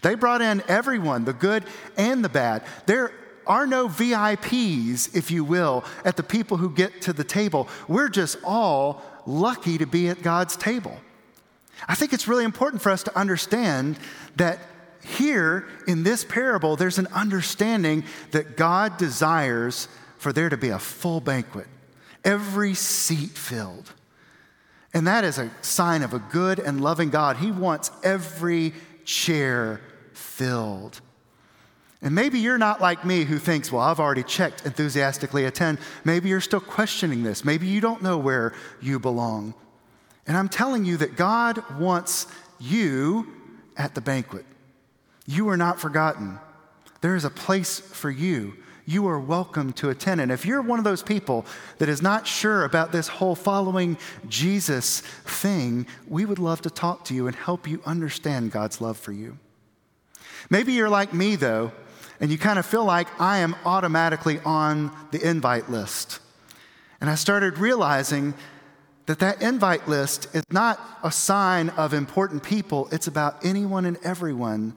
They 0.00 0.14
brought 0.14 0.40
in 0.40 0.62
everyone, 0.68 1.26
the 1.26 1.34
good 1.34 1.62
and 1.98 2.24
the 2.24 2.30
bad. 2.30 2.64
There 2.86 3.12
are 3.46 3.66
no 3.66 3.88
VIPs, 3.88 5.14
if 5.14 5.30
you 5.30 5.44
will, 5.44 5.84
at 6.04 6.16
the 6.16 6.22
people 6.22 6.56
who 6.56 6.70
get 6.70 7.02
to 7.02 7.12
the 7.12 7.24
table. 7.24 7.68
We're 7.88 8.08
just 8.08 8.38
all 8.44 9.02
lucky 9.26 9.78
to 9.78 9.86
be 9.86 10.08
at 10.08 10.22
God's 10.22 10.56
table. 10.56 10.98
I 11.88 11.94
think 11.94 12.12
it's 12.12 12.26
really 12.26 12.44
important 12.44 12.82
for 12.82 12.90
us 12.90 13.02
to 13.04 13.18
understand 13.18 13.98
that 14.36 14.58
here 15.04 15.68
in 15.86 16.02
this 16.02 16.24
parable, 16.24 16.76
there's 16.76 16.98
an 16.98 17.06
understanding 17.08 18.04
that 18.32 18.56
God 18.56 18.96
desires 18.96 19.88
for 20.18 20.32
there 20.32 20.48
to 20.48 20.56
be 20.56 20.70
a 20.70 20.78
full 20.78 21.20
banquet, 21.20 21.66
every 22.24 22.74
seat 22.74 23.30
filled. 23.30 23.92
And 24.92 25.06
that 25.06 25.24
is 25.24 25.38
a 25.38 25.50
sign 25.60 26.02
of 26.02 26.14
a 26.14 26.18
good 26.18 26.58
and 26.58 26.80
loving 26.80 27.10
God. 27.10 27.36
He 27.36 27.50
wants 27.50 27.90
every 28.02 28.72
chair 29.04 29.80
filled. 30.14 31.00
And 32.02 32.14
maybe 32.14 32.38
you're 32.38 32.58
not 32.58 32.80
like 32.80 33.04
me 33.04 33.24
who 33.24 33.38
thinks, 33.38 33.72
well, 33.72 33.82
I've 33.82 34.00
already 34.00 34.22
checked 34.22 34.66
enthusiastically 34.66 35.46
attend. 35.46 35.78
Maybe 36.04 36.28
you're 36.28 36.40
still 36.40 36.60
questioning 36.60 37.22
this. 37.22 37.44
Maybe 37.44 37.66
you 37.66 37.80
don't 37.80 38.02
know 38.02 38.18
where 38.18 38.52
you 38.82 38.98
belong. 38.98 39.54
And 40.26 40.36
I'm 40.36 40.48
telling 40.48 40.84
you 40.84 40.96
that 40.98 41.16
God 41.16 41.62
wants 41.78 42.26
you 42.58 43.32
at 43.76 43.94
the 43.94 44.00
banquet. 44.00 44.44
You 45.26 45.48
are 45.48 45.56
not 45.56 45.80
forgotten. 45.80 46.38
There 47.00 47.16
is 47.16 47.24
a 47.24 47.30
place 47.30 47.80
for 47.80 48.10
you. 48.10 48.54
You 48.84 49.08
are 49.08 49.18
welcome 49.18 49.72
to 49.74 49.90
attend. 49.90 50.20
And 50.20 50.30
if 50.30 50.46
you're 50.46 50.62
one 50.62 50.78
of 50.78 50.84
those 50.84 51.02
people 51.02 51.44
that 51.78 51.88
is 51.88 52.02
not 52.02 52.26
sure 52.26 52.64
about 52.64 52.92
this 52.92 53.08
whole 53.08 53.34
following 53.34 53.98
Jesus 54.28 55.00
thing, 55.00 55.86
we 56.06 56.24
would 56.24 56.38
love 56.38 56.62
to 56.62 56.70
talk 56.70 57.04
to 57.06 57.14
you 57.14 57.26
and 57.26 57.34
help 57.34 57.66
you 57.66 57.82
understand 57.84 58.52
God's 58.52 58.80
love 58.80 58.96
for 58.96 59.12
you. 59.12 59.38
Maybe 60.50 60.72
you're 60.72 60.88
like 60.88 61.12
me, 61.12 61.34
though, 61.34 61.72
and 62.20 62.30
you 62.30 62.38
kind 62.38 62.58
of 62.58 62.66
feel 62.66 62.84
like 62.84 63.08
I 63.20 63.38
am 63.38 63.56
automatically 63.64 64.40
on 64.44 64.90
the 65.10 65.28
invite 65.28 65.70
list. 65.70 66.20
And 67.00 67.10
I 67.10 67.14
started 67.14 67.58
realizing 67.58 68.34
that 69.06 69.18
that 69.20 69.40
invite 69.40 69.88
list 69.88 70.34
is 70.34 70.42
not 70.50 70.80
a 71.02 71.12
sign 71.12 71.68
of 71.70 71.94
important 71.94 72.42
people, 72.42 72.88
it's 72.90 73.06
about 73.06 73.44
anyone 73.44 73.84
and 73.84 73.96
everyone 74.02 74.74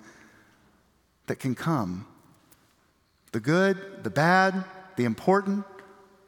that 1.27 1.37
can 1.37 1.55
come. 1.55 2.05
The 3.31 3.39
good, 3.39 4.03
the 4.03 4.09
bad, 4.09 4.63
the 4.95 5.05
important, 5.05 5.65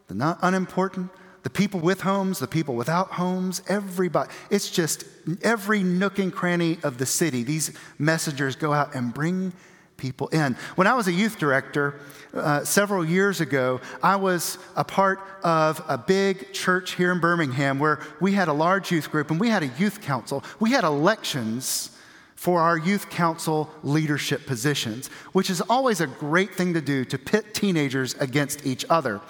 the 0.08 0.16
not 0.16 0.40
unimportant, 0.42 1.12
the 1.44 1.50
people 1.50 1.80
with 1.80 2.02
homes, 2.02 2.40
the 2.40 2.48
people 2.48 2.76
without 2.76 3.12
homes, 3.12 3.62
everybody. 3.68 4.32
It's 4.50 4.70
just 4.70 5.04
every 5.42 5.82
nook 5.82 6.20
and 6.20 6.32
cranny 6.32 6.78
of 6.84 6.98
the 6.98 7.06
city. 7.06 7.44
These 7.44 7.72
messengers 7.98 8.56
go 8.56 8.74
out 8.74 8.94
and 8.94 9.14
bring 9.14 9.54
people 10.02 10.28
in. 10.30 10.56
When 10.76 10.88
I 10.88 10.96
was 10.96 11.08
a 11.08 11.14
youth 11.14 11.38
director 11.38 11.94
uh, 12.34 12.66
several 12.66 13.06
years 13.06 13.40
ago, 13.40 13.80
I 14.02 14.16
was 14.16 14.58
a 14.76 14.84
part 14.84 15.20
of 15.44 15.82
a 15.88 15.98
big 15.98 16.52
church 16.52 16.96
here 16.96 17.12
in 17.12 17.20
Birmingham 17.20 17.78
where 17.78 18.00
we 18.20 18.34
had 18.34 18.48
a 18.48 18.54
large 18.54 18.92
youth 18.92 19.12
group 19.12 19.30
and 19.30 19.40
we 19.40 19.50
had 19.50 19.64
a 19.64 19.68
youth 19.78 20.02
council. 20.02 20.44
We 20.60 20.72
had 20.72 20.84
elections 20.84 21.96
for 22.36 22.60
our 22.60 22.76
youth 22.76 23.12
council 23.12 23.70
leadership 23.84 24.48
positions, 24.48 25.10
which 25.34 25.52
is 25.52 25.62
always 25.62 26.02
a 26.02 26.08
great 26.08 26.56
thing 26.56 26.74
to 26.74 26.82
do 26.82 27.06
to 27.06 27.20
pit 27.20 27.54
teenagers 27.54 28.16
against 28.16 28.66
each 28.66 28.84
other. 28.90 29.22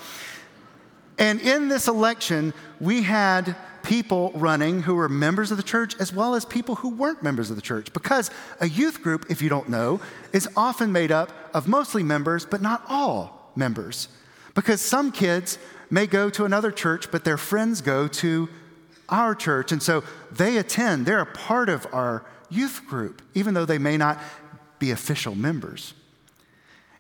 And 1.18 1.42
in 1.42 1.68
this 1.68 1.90
election, 1.90 2.54
we 2.80 3.04
had 3.04 3.58
people 3.84 4.32
running 4.36 4.84
who 4.84 4.96
were 4.96 5.10
members 5.10 5.52
of 5.52 5.58
the 5.58 5.64
church 5.64 5.96
as 6.00 6.14
well 6.14 6.36
as 6.36 6.46
people 6.46 6.76
who 6.76 6.90
weren't 6.90 7.24
members 7.24 7.50
of 7.50 7.56
the 7.56 7.62
church. 7.62 7.92
Because 7.94 8.30
a 8.60 8.68
youth 8.68 9.02
group, 9.02 9.26
if 9.30 9.42
you 9.42 9.50
don't 9.50 9.70
know, 9.70 10.00
is 10.34 10.48
often 10.56 10.92
made 10.92 11.12
up 11.12 11.32
of 11.54 11.68
mostly 11.68 12.04
members, 12.04 12.46
but 12.46 12.62
not 12.62 12.84
all 12.88 13.52
members. 13.56 14.08
Because 14.54 14.82
some 14.82 15.12
kids 15.12 15.58
may 15.90 16.08
go 16.08 16.30
to 16.30 16.46
another 16.46 16.72
church, 16.72 17.12
but 17.12 17.24
their 17.24 17.38
friends 17.38 17.82
go 17.82 18.08
to 18.08 18.50
our 19.10 19.36
church. 19.36 19.72
And 19.72 19.84
so 19.84 20.04
they 20.32 20.58
attend, 20.58 21.06
they're 21.06 21.20
a 21.20 21.26
part 21.26 21.70
of 21.70 21.86
our 21.92 22.26
youth 22.50 22.86
group, 22.88 23.22
even 23.34 23.54
though 23.54 23.66
they 23.66 23.78
may 23.78 23.98
not 23.98 24.20
be 24.80 24.92
official 24.92 25.36
members. 25.36 25.94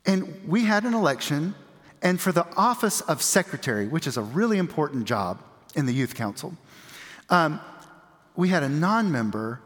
And 0.06 0.42
we 0.48 0.64
had 0.64 0.84
an 0.84 0.94
election, 0.94 1.56
and 2.02 2.20
for 2.20 2.32
the 2.32 2.48
office 2.56 3.02
of 3.02 3.22
secretary, 3.22 3.88
which 3.88 4.08
is 4.08 4.18
a 4.18 4.22
really 4.22 4.58
important 4.58 5.06
job 5.06 5.42
in 5.76 5.86
the 5.86 5.94
youth 5.94 6.16
council, 6.16 6.58
um, 7.32 7.60
we 8.36 8.50
had 8.50 8.62
a 8.62 8.70
non 8.70 9.12
member 9.12 9.62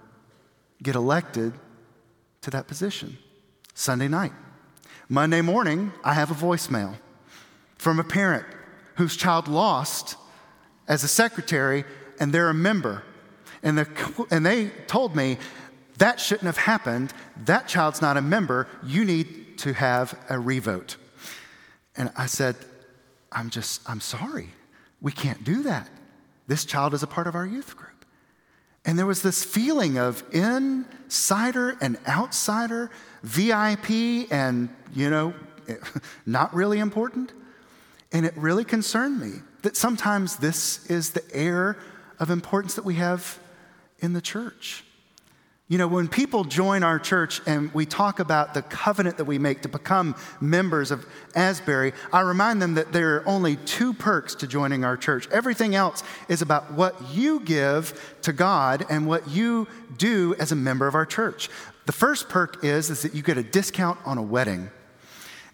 get 0.82 0.96
elected 0.96 1.54
to 2.42 2.52
that 2.52 2.68
position 2.68 3.18
Sunday 3.74 4.08
night. 4.08 4.32
Monday 5.10 5.42
morning, 5.42 5.92
I 6.04 6.14
have 6.14 6.32
a 6.32 6.34
voicemail 6.34 6.96
from 7.78 8.00
a 8.00 8.04
parent 8.04 8.46
whose 8.96 9.18
child 9.18 9.48
lost 9.48 10.16
as 10.88 11.04
a 11.04 11.08
secretary, 11.08 11.84
and 12.20 12.32
they're 12.32 12.50
a 12.50 12.54
member. 12.54 13.04
And, 13.62 13.78
the, 13.78 14.28
and 14.32 14.46
they 14.46 14.70
told 14.88 15.16
me 15.16 15.38
that 15.98 16.20
shouldn't 16.20 16.46
have 16.46 16.58
happened. 16.58 17.14
That 17.46 17.68
child's 17.68 18.02
not 18.02 18.18
a 18.18 18.22
member. 18.22 18.68
You 18.84 19.06
need 19.06 19.58
to 19.60 19.74
have 19.74 20.18
a 20.30 20.40
revote. 20.40 20.98
And 21.96 22.12
I 22.16 22.26
said, 22.26 22.56
I'm 23.32 23.50
just, 23.50 23.88
I'm 23.90 24.02
sorry. 24.02 24.50
We 25.02 25.12
can't 25.12 25.44
do 25.44 25.64
that. 25.64 25.90
This 26.48 26.66
child 26.66 26.94
is 26.94 27.04
a 27.04 27.08
part 27.08 27.28
of 27.28 27.36
our 27.36 27.46
youth 27.46 27.76
group. 27.76 28.06
And 28.86 29.00
there 29.00 29.06
was 29.06 29.24
this 29.24 29.44
feeling 29.44 29.98
of 29.98 30.24
insider 30.32 31.76
and 31.82 31.98
outsider, 32.08 32.92
VIP 33.24 34.32
and, 34.32 34.70
you 34.94 35.10
know, 35.10 35.34
not 36.26 36.54
really 36.54 36.80
important. 36.80 37.34
And 38.12 38.26
it 38.26 38.38
really 38.38 38.64
concerned 38.64 39.20
me 39.20 39.42
that 39.64 39.76
sometimes 39.76 40.38
this 40.38 40.86
is 40.86 41.12
the 41.12 41.24
air 41.34 41.78
of 42.20 42.30
importance 42.30 42.76
that 42.76 42.86
we 42.86 42.96
have 42.96 43.40
in 44.00 44.14
the 44.14 44.22
church. 44.22 44.84
You 45.68 45.80
know, 45.80 45.88
when 45.88 46.08
people 46.08 46.44
join 46.44 46.84
our 46.84 47.00
church 47.00 47.42
and 47.48 47.74
we 47.74 47.88
talk 47.88 48.20
about 48.20 48.54
the 48.54 48.62
covenant 48.62 49.18
that 49.18 49.26
we 49.26 49.40
make 49.40 49.64
to 49.64 49.68
become 49.68 50.16
members 50.40 50.92
of 50.92 51.08
Asbury, 51.34 51.94
I 52.14 52.22
remind 52.22 52.62
them 52.62 52.76
that 52.76 52.94
there 52.94 53.16
are 53.16 53.28
only 53.28 53.56
two 53.56 53.92
perks 53.92 54.36
to 54.36 54.48
joining 54.48 54.86
our 54.86 54.96
church. 54.96 55.28
Everything 55.32 55.74
else 55.74 56.04
is 56.30 56.44
about 56.44 56.74
what 56.74 56.96
you 57.10 57.40
give 57.40 58.16
to 58.22 58.32
God 58.32 58.86
and 58.92 59.08
what 59.08 59.28
you 59.28 59.68
do 59.98 60.36
as 60.38 60.52
a 60.52 60.56
member 60.56 60.86
of 60.86 60.94
our 60.94 61.06
church. 61.06 61.50
The 61.88 61.92
first 61.92 62.30
perk 62.30 62.64
is, 62.64 62.92
is 62.92 63.02
that 63.02 63.16
you 63.16 63.24
get 63.24 63.40
a 63.40 63.44
discount 63.44 63.98
on 64.06 64.20
a 64.20 64.24
wedding. 64.24 64.70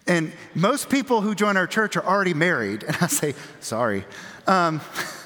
And 0.06 0.32
most 0.54 0.90
people 0.90 1.22
who 1.22 1.34
join 1.34 1.56
our 1.56 1.66
church 1.66 1.96
are 1.96 2.04
already 2.04 2.34
married. 2.34 2.84
And 2.86 2.96
I 3.00 3.06
say, 3.06 3.34
sorry. 3.60 4.04
Um, 4.46 4.82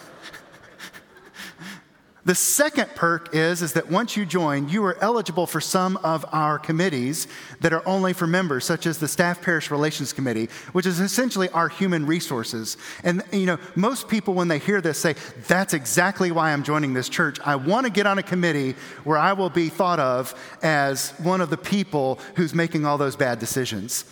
the 2.26 2.34
second 2.34 2.90
perk 2.96 3.32
is, 3.36 3.62
is 3.62 3.74
that 3.74 3.88
once 3.88 4.16
you 4.16 4.26
join, 4.26 4.68
you 4.68 4.84
are 4.84 4.98
eligible 5.00 5.46
for 5.46 5.60
some 5.60 5.96
of 5.98 6.26
our 6.32 6.58
committees 6.58 7.28
that 7.60 7.72
are 7.72 7.86
only 7.86 8.12
for 8.12 8.26
members, 8.26 8.64
such 8.64 8.84
as 8.84 8.98
the 8.98 9.06
Staff 9.06 9.42
Parish 9.42 9.70
Relations 9.70 10.12
Committee, 10.12 10.48
which 10.72 10.86
is 10.86 10.98
essentially 10.98 11.48
our 11.50 11.68
human 11.68 12.04
resources. 12.04 12.78
And, 13.04 13.22
you 13.32 13.46
know, 13.46 13.58
most 13.76 14.08
people, 14.08 14.34
when 14.34 14.48
they 14.48 14.58
hear 14.58 14.80
this, 14.80 14.98
say, 14.98 15.14
that's 15.46 15.72
exactly 15.72 16.32
why 16.32 16.52
I'm 16.52 16.64
joining 16.64 16.94
this 16.94 17.08
church. 17.08 17.38
I 17.44 17.54
want 17.54 17.86
to 17.86 17.92
get 17.92 18.08
on 18.08 18.18
a 18.18 18.24
committee 18.24 18.74
where 19.04 19.18
I 19.18 19.32
will 19.32 19.50
be 19.50 19.68
thought 19.68 20.00
of 20.00 20.34
as 20.64 21.10
one 21.18 21.40
of 21.40 21.48
the 21.48 21.56
people 21.56 22.18
who's 22.34 22.52
making 22.52 22.84
all 22.84 22.98
those 22.98 23.14
bad 23.14 23.38
decisions. 23.38 24.04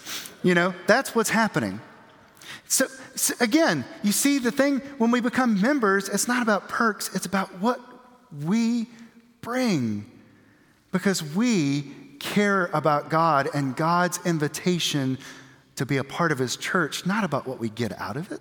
You 0.45 0.55
know, 0.55 0.73
that's 0.87 1.17
what's 1.17 1.31
happening. 1.31 1.81
So, 2.69 2.87
so, 3.17 3.35
again, 3.41 3.85
you 4.05 4.13
see 4.13 4.39
the 4.39 4.53
thing 4.53 4.79
when 4.99 5.11
we 5.11 5.21
become 5.21 5.61
members, 5.61 6.09
it's 6.09 6.29
not 6.29 6.43
about 6.43 6.69
perks, 6.69 7.13
it's 7.17 7.27
about 7.27 7.49
what 7.59 7.81
we 8.43 8.87
bring 9.41 10.11
because 10.93 11.23
we 11.35 11.93
care 12.19 12.67
about 12.73 13.11
God 13.11 13.49
and 13.55 13.77
God's 13.77 14.19
invitation 14.25 15.19
to 15.77 15.85
be 15.85 15.97
a 15.97 16.05
part 16.05 16.33
of 16.33 16.39
His 16.39 16.57
church, 16.57 17.05
not 17.05 17.25
about 17.25 17.47
what 17.47 17.59
we 17.59 17.69
get 17.69 17.99
out 18.01 18.17
of 18.17 18.33
it. 18.33 18.41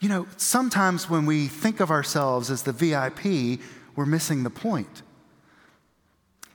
You 0.00 0.08
know, 0.08 0.26
sometimes 0.36 1.08
when 1.08 1.26
we 1.26 1.46
think 1.46 1.80
of 1.80 1.90
ourselves 1.90 2.50
as 2.50 2.62
the 2.62 2.72
VIP, 2.72 3.60
we're 3.96 4.06
missing 4.06 4.42
the 4.42 4.50
point. 4.50 5.02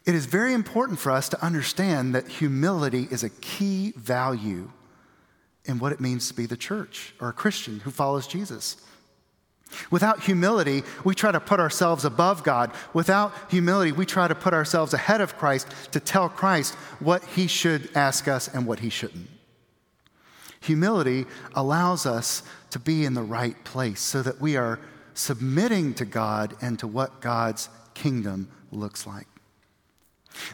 It 0.06 0.16
is 0.16 0.26
very 0.26 0.54
important 0.54 1.00
for 1.00 1.12
us 1.12 1.30
to 1.30 1.44
understand 1.46 2.16
that 2.16 2.28
humility 2.28 3.08
is 3.12 3.24
a 3.24 3.30
key 3.30 3.94
value 3.96 4.72
in 5.66 5.78
what 5.78 5.92
it 5.92 6.00
means 6.00 6.28
to 6.30 6.34
be 6.34 6.46
the 6.46 6.58
church 6.58 7.14
or 7.20 7.30
a 7.30 7.34
Christian 7.34 7.82
who 7.82 7.92
follows 7.92 8.26
Jesus. 8.26 8.78
Without 9.92 10.24
humility, 10.24 10.84
we 11.04 11.16
try 11.16 11.32
to 11.32 11.40
put 11.40 11.60
ourselves 11.60 12.06
above 12.06 12.44
God. 12.44 12.72
Without 12.94 13.34
humility, 13.50 13.92
we 13.92 14.06
try 14.06 14.28
to 14.28 14.36
put 14.36 14.54
ourselves 14.54 14.94
ahead 14.94 15.22
of 15.22 15.38
Christ 15.38 15.68
to 15.92 16.00
tell 16.00 16.30
Christ 16.30 16.74
what 17.00 17.24
he 17.24 17.48
should 17.48 17.90
ask 17.96 18.28
us 18.28 18.48
and 18.48 18.66
what 18.66 18.80
he 18.80 18.90
shouldn't. 18.90 19.28
Humility 20.62 21.26
allows 21.56 22.06
us 22.06 22.44
to 22.72 22.80
be 22.80 23.06
in 23.06 23.14
the 23.14 23.24
right 23.24 23.64
place 23.64 24.02
so 24.02 24.22
that 24.22 24.42
we 24.42 24.58
are 24.58 24.80
submitting 25.14 25.94
to 25.96 26.06
God 26.06 26.56
and 26.62 26.78
to 26.80 26.88
what 26.88 27.22
God's 27.22 27.70
kingdom 27.94 28.50
looks 28.72 29.08
like. 29.08 29.28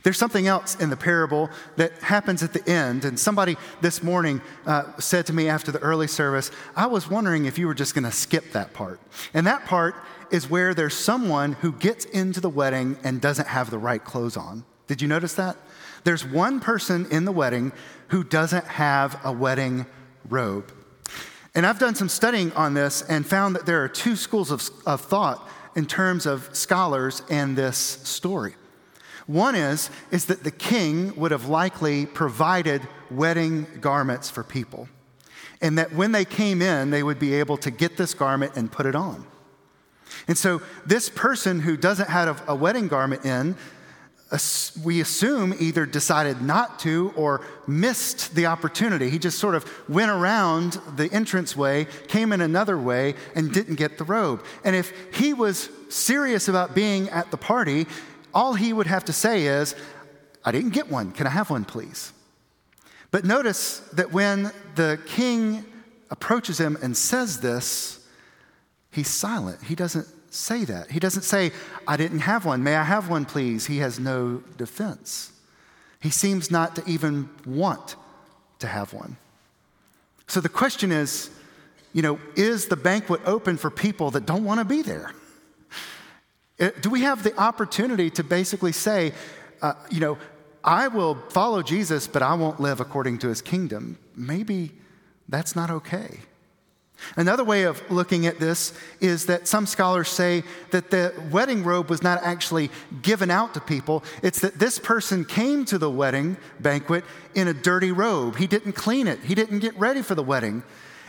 There's 0.03 0.17
something 0.17 0.47
else 0.47 0.75
in 0.75 0.89
the 0.89 0.97
parable 0.97 1.49
that 1.77 1.93
happens 2.01 2.43
at 2.43 2.53
the 2.53 2.67
end. 2.69 3.05
And 3.05 3.19
somebody 3.19 3.57
this 3.81 4.03
morning 4.03 4.41
uh, 4.65 4.97
said 4.99 5.25
to 5.27 5.33
me 5.33 5.49
after 5.49 5.71
the 5.71 5.79
early 5.79 6.07
service, 6.07 6.51
I 6.75 6.87
was 6.87 7.09
wondering 7.09 7.45
if 7.45 7.57
you 7.57 7.67
were 7.67 7.73
just 7.73 7.93
going 7.93 8.03
to 8.03 8.11
skip 8.11 8.51
that 8.53 8.73
part. 8.73 8.99
And 9.33 9.47
that 9.47 9.65
part 9.65 9.95
is 10.31 10.49
where 10.49 10.73
there's 10.73 10.95
someone 10.95 11.53
who 11.53 11.71
gets 11.71 12.05
into 12.05 12.39
the 12.39 12.49
wedding 12.49 12.97
and 13.03 13.21
doesn't 13.21 13.47
have 13.47 13.69
the 13.69 13.77
right 13.77 14.03
clothes 14.03 14.37
on. 14.37 14.65
Did 14.87 15.01
you 15.01 15.07
notice 15.07 15.33
that? 15.35 15.57
There's 16.03 16.25
one 16.25 16.59
person 16.59 17.07
in 17.09 17.25
the 17.25 17.31
wedding 17.31 17.71
who 18.09 18.23
doesn't 18.23 18.65
have 18.65 19.19
a 19.23 19.31
wedding 19.31 19.85
robe. 20.29 20.71
And 21.55 21.65
I've 21.65 21.79
done 21.79 21.95
some 21.95 22.09
studying 22.09 22.51
on 22.53 22.73
this 22.73 23.01
and 23.01 23.25
found 23.25 23.55
that 23.55 23.65
there 23.65 23.83
are 23.83 23.87
two 23.87 24.15
schools 24.15 24.51
of, 24.51 24.69
of 24.85 25.01
thought 25.01 25.47
in 25.75 25.85
terms 25.85 26.25
of 26.25 26.49
scholars 26.55 27.21
and 27.29 27.57
this 27.57 27.77
story. 27.77 28.55
One 29.27 29.55
is, 29.55 29.89
is 30.11 30.25
that 30.25 30.43
the 30.43 30.51
king 30.51 31.15
would 31.15 31.31
have 31.31 31.47
likely 31.47 32.05
provided 32.05 32.87
wedding 33.09 33.67
garments 33.81 34.29
for 34.29 34.43
people, 34.43 34.87
and 35.61 35.77
that 35.77 35.93
when 35.93 36.11
they 36.11 36.25
came 36.25 36.61
in, 36.61 36.91
they 36.91 37.01
would 37.01 37.19
be 37.19 37.33
able 37.35 37.57
to 37.57 37.71
get 37.71 37.97
this 37.97 38.13
garment 38.13 38.55
and 38.55 38.71
put 38.71 38.85
it 38.85 38.95
on. 38.95 39.25
And 40.27 40.37
so, 40.37 40.61
this 40.85 41.09
person 41.09 41.59
who 41.59 41.75
doesn't 41.75 42.09
have 42.09 42.43
a 42.47 42.55
wedding 42.55 42.87
garment 42.87 43.25
in, 43.25 43.55
we 44.83 45.01
assume 45.01 45.53
either 45.59 45.85
decided 45.85 46.41
not 46.41 46.79
to 46.79 47.13
or 47.15 47.41
missed 47.67 48.35
the 48.35 48.47
opportunity. 48.47 49.09
He 49.09 49.19
just 49.19 49.39
sort 49.39 49.55
of 49.55 49.69
went 49.87 50.11
around 50.11 50.73
the 50.95 51.09
entranceway, 51.15 51.85
came 52.07 52.33
in 52.33 52.41
another 52.41 52.77
way, 52.77 53.15
and 53.35 53.51
didn't 53.51 53.75
get 53.75 53.97
the 53.97 54.03
robe. 54.03 54.43
And 54.63 54.75
if 54.75 54.93
he 55.15 55.33
was 55.33 55.69
serious 55.89 56.47
about 56.47 56.75
being 56.75 57.09
at 57.09 57.31
the 57.31 57.37
party, 57.37 57.85
all 58.35 58.53
he 58.53 58.73
would 58.73 58.87
have 58.87 59.05
to 59.05 59.13
say 59.13 59.45
is, 59.45 59.73
I 60.43 60.51
didn't 60.51 60.71
get 60.71 60.91
one. 60.91 61.13
Can 61.13 61.25
I 61.25 61.31
have 61.31 61.49
one, 61.49 61.65
please? 61.65 62.11
But 63.09 63.23
notice 63.23 63.79
that 63.93 64.11
when 64.11 64.51
the 64.75 64.99
king 65.07 65.65
approaches 66.11 66.59
him 66.59 66.77
and 66.83 66.95
says 66.95 67.39
this, 67.39 68.05
he's 68.91 69.07
silent. 69.07 69.63
He 69.63 69.73
doesn't 69.73 70.05
say 70.29 70.65
that. 70.65 70.91
He 70.91 70.99
doesn't 70.99 71.23
say, 71.23 71.51
I 71.87 71.95
didn't 71.95 72.19
have 72.19 72.45
one. 72.45 72.61
May 72.61 72.75
I 72.75 72.83
have 72.83 73.09
one, 73.09 73.23
please? 73.25 73.65
He 73.65 73.77
has 73.77 73.99
no 73.99 74.43
defense. 74.57 75.31
He 76.01 76.09
seems 76.09 76.51
not 76.51 76.75
to 76.75 76.83
even 76.85 77.29
want 77.45 77.95
to 78.59 78.67
have 78.67 78.93
one. 78.93 79.17
So 80.27 80.41
the 80.41 80.49
question 80.49 80.91
is, 80.91 81.29
you 81.93 82.01
know, 82.01 82.19
is 82.35 82.67
the 82.67 82.75
banquet 82.75 83.21
open 83.25 83.55
for 83.57 83.71
people 83.71 84.11
that 84.11 84.25
don't 84.25 84.43
want 84.43 84.59
to 84.59 84.65
be 84.65 84.81
there? 84.81 85.13
Uh, 86.59 86.69
do 86.81 86.89
we 86.89 87.01
have 87.01 87.23
the 87.23 87.37
opportunity 87.39 88.09
to 88.09 88.23
basically 88.23 88.71
say, 88.71 89.13
uh, 89.61 89.73
you 89.89 89.99
know, 89.99 90.17
I 90.63 90.87
will 90.87 91.15
follow 91.29 91.61
Jesus, 91.61 92.07
but 92.07 92.21
I 92.21 92.33
won't 92.33 92.59
live 92.59 92.79
according 92.79 93.19
to 93.19 93.27
his 93.27 93.41
kingdom? 93.41 93.99
Maybe 94.15 94.71
that's 95.27 95.55
not 95.55 95.69
okay. 95.69 96.19
Another 97.17 97.43
way 97.43 97.63
of 97.63 97.81
looking 97.91 98.25
at 98.25 98.39
this 98.39 98.73
is 98.99 99.25
that 99.25 99.47
some 99.47 99.65
scholars 99.65 100.09
say 100.09 100.43
that 100.71 100.91
the 100.91 101.13
wedding 101.29 101.63
robe 101.63 101.89
was 101.89 102.01
not 102.01 102.23
actually 102.23 102.71
given 103.01 103.29
out 103.29 103.53
to 103.53 103.59
people. 103.59 104.03
It's 104.23 104.39
that 104.39 104.59
this 104.59 104.79
person 104.79 105.25
came 105.25 105.65
to 105.65 105.77
the 105.77 105.89
wedding 105.89 106.37
banquet 106.59 107.03
in 107.35 107.47
a 107.47 107.53
dirty 107.53 107.91
robe. 107.91 108.37
He 108.37 108.47
didn't 108.47 108.73
clean 108.73 109.07
it, 109.07 109.19
he 109.19 109.35
didn't 109.35 109.59
get 109.59 109.77
ready 109.77 110.01
for 110.01 110.15
the 110.15 110.23
wedding. 110.23 110.63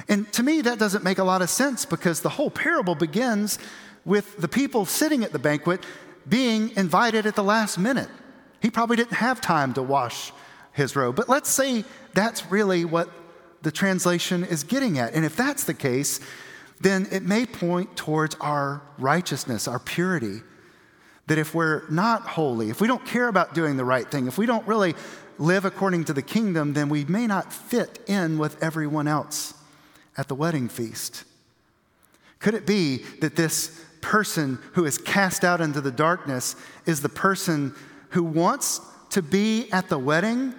And 0.08 0.30
to 0.34 0.42
me, 0.42 0.60
that 0.60 0.78
doesn't 0.78 1.04
make 1.04 1.18
a 1.18 1.24
lot 1.24 1.40
of 1.40 1.48
sense 1.48 1.86
because 1.86 2.20
the 2.20 2.28
whole 2.28 2.50
parable 2.50 2.94
begins 2.94 3.58
with 4.06 4.38
the 4.38 4.48
people 4.48 4.86
sitting 4.86 5.22
at 5.24 5.32
the 5.32 5.38
banquet 5.38 5.84
being 6.26 6.70
invited 6.76 7.26
at 7.26 7.34
the 7.34 7.44
last 7.44 7.76
minute. 7.78 8.08
He 8.62 8.70
probably 8.70 8.96
didn't 8.96 9.14
have 9.16 9.40
time 9.40 9.74
to 9.74 9.82
wash 9.82 10.32
his 10.72 10.96
robe. 10.96 11.16
But 11.16 11.28
let's 11.28 11.50
say 11.50 11.84
that's 12.14 12.50
really 12.50 12.84
what 12.84 13.10
the 13.62 13.72
translation 13.72 14.44
is 14.44 14.64
getting 14.64 14.98
at. 14.98 15.12
And 15.14 15.24
if 15.24 15.36
that's 15.36 15.64
the 15.64 15.74
case, 15.74 16.20
then 16.80 17.08
it 17.10 17.22
may 17.22 17.46
point 17.46 17.96
towards 17.96 18.36
our 18.36 18.82
righteousness, 18.98 19.66
our 19.66 19.78
purity. 19.78 20.40
That 21.26 21.38
if 21.38 21.54
we're 21.54 21.88
not 21.90 22.22
holy, 22.22 22.70
if 22.70 22.80
we 22.80 22.86
don't 22.86 23.04
care 23.04 23.26
about 23.26 23.54
doing 23.54 23.76
the 23.76 23.84
right 23.84 24.08
thing, 24.08 24.28
if 24.28 24.38
we 24.38 24.46
don't 24.46 24.66
really 24.68 24.94
live 25.38 25.64
according 25.64 26.04
to 26.04 26.12
the 26.12 26.22
kingdom, 26.22 26.74
then 26.74 26.88
we 26.88 27.04
may 27.04 27.26
not 27.26 27.52
fit 27.52 27.98
in 28.06 28.38
with 28.38 28.62
everyone 28.62 29.08
else 29.08 29.54
at 30.16 30.28
the 30.28 30.34
wedding 30.34 30.68
feast. 30.68 31.24
Could 32.38 32.54
it 32.54 32.66
be 32.66 32.98
that 33.20 33.34
this 33.34 33.84
person 34.00 34.58
who 34.72 34.84
is 34.84 34.98
cast 34.98 35.44
out 35.44 35.60
into 35.60 35.80
the 35.80 35.90
darkness 35.90 36.56
is 36.84 37.00
the 37.00 37.08
person 37.08 37.74
who 38.10 38.22
wants 38.22 38.80
to 39.10 39.22
be 39.22 39.70
at 39.72 39.88
the 39.88 39.98
wedding, 39.98 40.54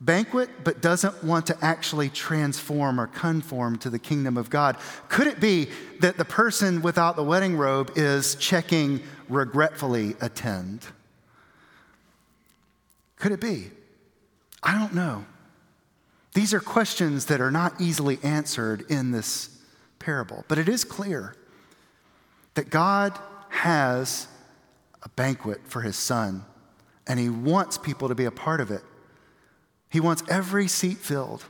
banquet, 0.00 0.50
but 0.64 0.80
doesn't 0.80 1.24
want 1.24 1.46
to 1.46 1.56
actually 1.62 2.08
transform 2.08 3.00
or 3.00 3.06
conform 3.06 3.78
to 3.78 3.90
the 3.90 3.98
kingdom 3.98 4.36
of 4.36 4.50
God? 4.50 4.76
Could 5.08 5.26
it 5.26 5.40
be 5.40 5.68
that 6.00 6.16
the 6.16 6.24
person 6.24 6.82
without 6.82 7.16
the 7.16 7.24
wedding 7.24 7.56
robe 7.56 7.92
is 7.96 8.34
checking 8.36 9.02
regretfully 9.28 10.16
attend? 10.20 10.86
Could 13.16 13.32
it 13.32 13.40
be? 13.40 13.70
I 14.62 14.78
don't 14.78 14.94
know. 14.94 15.24
These 16.34 16.52
are 16.52 16.60
questions 16.60 17.26
that 17.26 17.40
are 17.40 17.50
not 17.50 17.80
easily 17.80 18.18
answered 18.22 18.84
in 18.90 19.10
this 19.10 19.48
parable, 19.98 20.44
but 20.48 20.58
it 20.58 20.68
is 20.68 20.84
clear 20.84 21.34
that 22.56 22.68
God 22.68 23.16
has 23.48 24.28
a 25.02 25.08
banquet 25.10 25.60
for 25.64 25.80
his 25.80 25.96
son, 25.96 26.44
and 27.06 27.18
he 27.18 27.30
wants 27.30 27.78
people 27.78 28.08
to 28.08 28.14
be 28.14 28.24
a 28.24 28.30
part 28.30 28.60
of 28.60 28.70
it. 28.70 28.82
He 29.88 30.00
wants 30.00 30.22
every 30.28 30.68
seat 30.68 30.98
filled, 30.98 31.44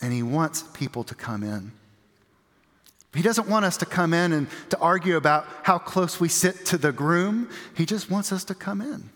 and 0.00 0.12
He 0.12 0.22
wants 0.22 0.62
people 0.74 1.04
to 1.04 1.14
come 1.14 1.42
in. 1.42 1.72
He 3.14 3.22
doesn't 3.22 3.48
want 3.48 3.64
us 3.64 3.76
to 3.78 3.86
come 3.86 4.12
in 4.12 4.32
and 4.32 4.48
to 4.70 4.78
argue 4.78 5.16
about 5.16 5.46
how 5.62 5.78
close 5.78 6.20
we 6.20 6.28
sit 6.28 6.66
to 6.66 6.78
the 6.78 6.92
groom. 6.92 7.48
He 7.74 7.86
just 7.86 8.10
wants 8.10 8.32
us 8.32 8.44
to 8.44 8.54
come 8.54 8.80
in. 8.80 9.10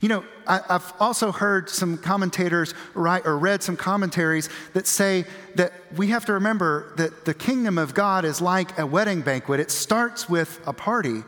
You 0.00 0.08
know, 0.08 0.24
I, 0.46 0.60
have 0.68 0.94
also 0.98 1.30
heard 1.30 1.68
some 1.68 1.98
commentators 1.98 2.72
write 2.94 3.26
or 3.26 3.36
read 3.36 3.62
some 3.62 3.76
commentaries 3.76 4.48
that 4.72 4.86
say 4.86 5.26
that 5.56 5.72
we 5.94 6.08
have 6.08 6.24
to 6.24 6.32
remember 6.32 6.94
that 6.96 7.26
the 7.26 7.34
kingdom 7.34 7.76
of 7.76 7.92
God 7.92 8.24
is 8.24 8.40
like 8.40 8.78
a 8.78 8.86
wedding 8.86 9.20
banquet. 9.20 9.60
It 9.60 9.70
starts 9.70 10.26
with 10.26 10.58
a 10.66 10.72
party, 10.72 11.22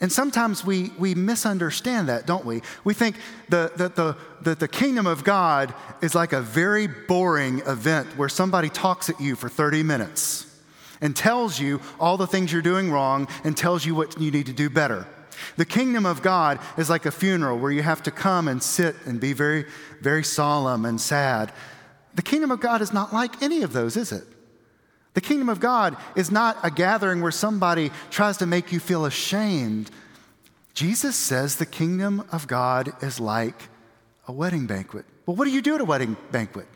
and 0.00 0.10
sometimes 0.10 0.66
we, 0.66 0.90
we 0.98 1.14
misunderstand 1.14 2.08
that, 2.08 2.26
don't 2.26 2.44
we? 2.44 2.62
We 2.82 2.94
think 2.94 3.16
that 3.50 3.78
the, 3.78 3.88
the, 3.88 4.16
the, 4.42 4.54
the 4.56 4.68
kingdom 4.68 5.06
of 5.06 5.22
God 5.22 5.72
is 6.02 6.16
like 6.16 6.32
a 6.32 6.40
very 6.40 6.88
boring 6.88 7.60
event 7.60 8.08
where 8.16 8.28
somebody 8.28 8.70
talks 8.70 9.08
at 9.08 9.20
you 9.20 9.36
for 9.36 9.48
30 9.48 9.84
minutes 9.84 10.50
and 11.00 11.14
tells 11.14 11.60
you 11.60 11.80
all 12.00 12.16
the 12.16 12.26
things 12.26 12.52
you're 12.52 12.60
doing 12.60 12.90
wrong 12.90 13.28
and 13.44 13.56
tells 13.56 13.86
you 13.86 13.94
what 13.94 14.20
you 14.20 14.32
need 14.32 14.46
to 14.46 14.52
do 14.52 14.68
better. 14.68 15.06
The 15.56 15.64
kingdom 15.64 16.06
of 16.06 16.22
God 16.22 16.58
is 16.76 16.90
like 16.90 17.06
a 17.06 17.10
funeral 17.10 17.58
where 17.58 17.70
you 17.70 17.82
have 17.82 18.02
to 18.04 18.10
come 18.10 18.48
and 18.48 18.62
sit 18.62 18.96
and 19.06 19.20
be 19.20 19.32
very, 19.32 19.66
very 20.00 20.24
solemn 20.24 20.84
and 20.84 21.00
sad. 21.00 21.52
The 22.14 22.22
kingdom 22.22 22.50
of 22.50 22.60
God 22.60 22.80
is 22.82 22.92
not 22.92 23.12
like 23.12 23.42
any 23.42 23.62
of 23.62 23.72
those, 23.72 23.96
is 23.96 24.12
it? 24.12 24.24
The 25.14 25.20
kingdom 25.20 25.48
of 25.48 25.60
God 25.60 25.96
is 26.16 26.30
not 26.30 26.58
a 26.62 26.70
gathering 26.70 27.22
where 27.22 27.30
somebody 27.30 27.90
tries 28.10 28.36
to 28.38 28.46
make 28.46 28.72
you 28.72 28.80
feel 28.80 29.04
ashamed. 29.04 29.90
Jesus 30.74 31.14
says 31.14 31.56
the 31.56 31.66
kingdom 31.66 32.26
of 32.32 32.48
God 32.48 32.92
is 33.00 33.20
like 33.20 33.68
a 34.26 34.32
wedding 34.32 34.66
banquet. 34.66 35.04
Well, 35.24 35.36
what 35.36 35.44
do 35.44 35.52
you 35.52 35.62
do 35.62 35.76
at 35.76 35.80
a 35.80 35.84
wedding 35.84 36.16
banquet? 36.32 36.66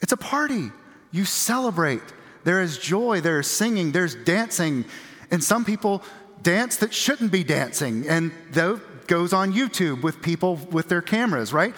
It's 0.00 0.12
a 0.12 0.16
party. 0.16 0.70
You 1.12 1.24
celebrate. 1.24 2.02
There 2.44 2.60
is 2.60 2.78
joy, 2.78 3.20
there 3.20 3.40
is 3.40 3.46
singing, 3.46 3.92
there's 3.92 4.14
dancing. 4.14 4.84
And 5.30 5.42
some 5.42 5.64
people 5.64 6.02
dance 6.44 6.76
that 6.76 6.94
shouldn't 6.94 7.32
be 7.32 7.42
dancing, 7.42 8.06
and 8.08 8.30
that 8.52 8.80
goes 9.08 9.32
on 9.32 9.52
YouTube 9.52 10.02
with 10.02 10.22
people 10.22 10.56
with 10.70 10.88
their 10.88 11.02
cameras, 11.02 11.52
right? 11.52 11.74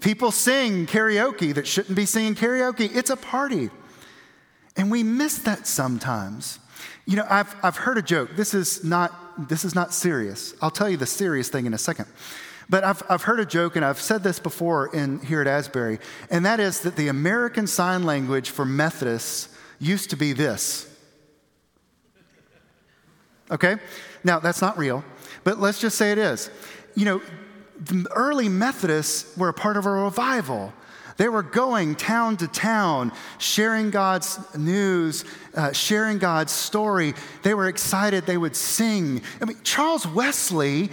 People 0.00 0.30
sing 0.30 0.86
karaoke 0.86 1.54
that 1.54 1.66
shouldn't 1.66 1.96
be 1.96 2.04
singing 2.04 2.34
karaoke. 2.34 2.94
It's 2.94 3.10
a 3.10 3.16
party. 3.16 3.70
And 4.76 4.90
we 4.90 5.02
miss 5.02 5.38
that 5.38 5.66
sometimes. 5.66 6.58
You 7.06 7.16
know, 7.16 7.26
I've, 7.28 7.54
I've 7.62 7.76
heard 7.76 7.98
a 7.98 8.02
joke. 8.02 8.30
This 8.36 8.52
is, 8.54 8.84
not, 8.84 9.48
this 9.48 9.64
is 9.64 9.74
not 9.74 9.94
serious. 9.94 10.54
I'll 10.60 10.70
tell 10.70 10.88
you 10.88 10.96
the 10.96 11.06
serious 11.06 11.48
thing 11.48 11.66
in 11.66 11.74
a 11.74 11.78
second. 11.78 12.06
But 12.68 12.84
I've, 12.84 13.02
I've 13.08 13.22
heard 13.22 13.40
a 13.40 13.46
joke, 13.46 13.76
and 13.76 13.84
I've 13.84 14.00
said 14.00 14.22
this 14.22 14.38
before 14.38 14.94
in, 14.94 15.20
here 15.20 15.40
at 15.40 15.46
Asbury, 15.46 15.98
and 16.30 16.46
that 16.46 16.58
is 16.58 16.80
that 16.80 16.96
the 16.96 17.08
American 17.08 17.66
Sign 17.66 18.04
Language 18.04 18.50
for 18.50 18.64
Methodists 18.64 19.48
used 19.78 20.10
to 20.10 20.16
be 20.16 20.32
this. 20.32 20.91
Okay? 23.52 23.76
Now, 24.24 24.40
that's 24.40 24.60
not 24.60 24.78
real, 24.78 25.04
but 25.44 25.60
let's 25.60 25.80
just 25.80 25.96
say 25.96 26.10
it 26.10 26.18
is. 26.18 26.50
You 26.94 27.04
know, 27.04 27.22
the 27.78 28.08
early 28.14 28.48
Methodists 28.48 29.36
were 29.36 29.48
a 29.48 29.54
part 29.54 29.76
of 29.76 29.86
a 29.86 29.90
revival. 29.90 30.72
They 31.18 31.28
were 31.28 31.42
going 31.42 31.94
town 31.94 32.38
to 32.38 32.48
town, 32.48 33.12
sharing 33.38 33.90
God's 33.90 34.40
news, 34.56 35.24
uh, 35.54 35.72
sharing 35.72 36.18
God's 36.18 36.52
story. 36.52 37.14
They 37.42 37.54
were 37.54 37.68
excited. 37.68 38.24
They 38.24 38.38
would 38.38 38.56
sing. 38.56 39.22
I 39.40 39.44
mean, 39.44 39.58
Charles 39.62 40.06
Wesley, 40.06 40.90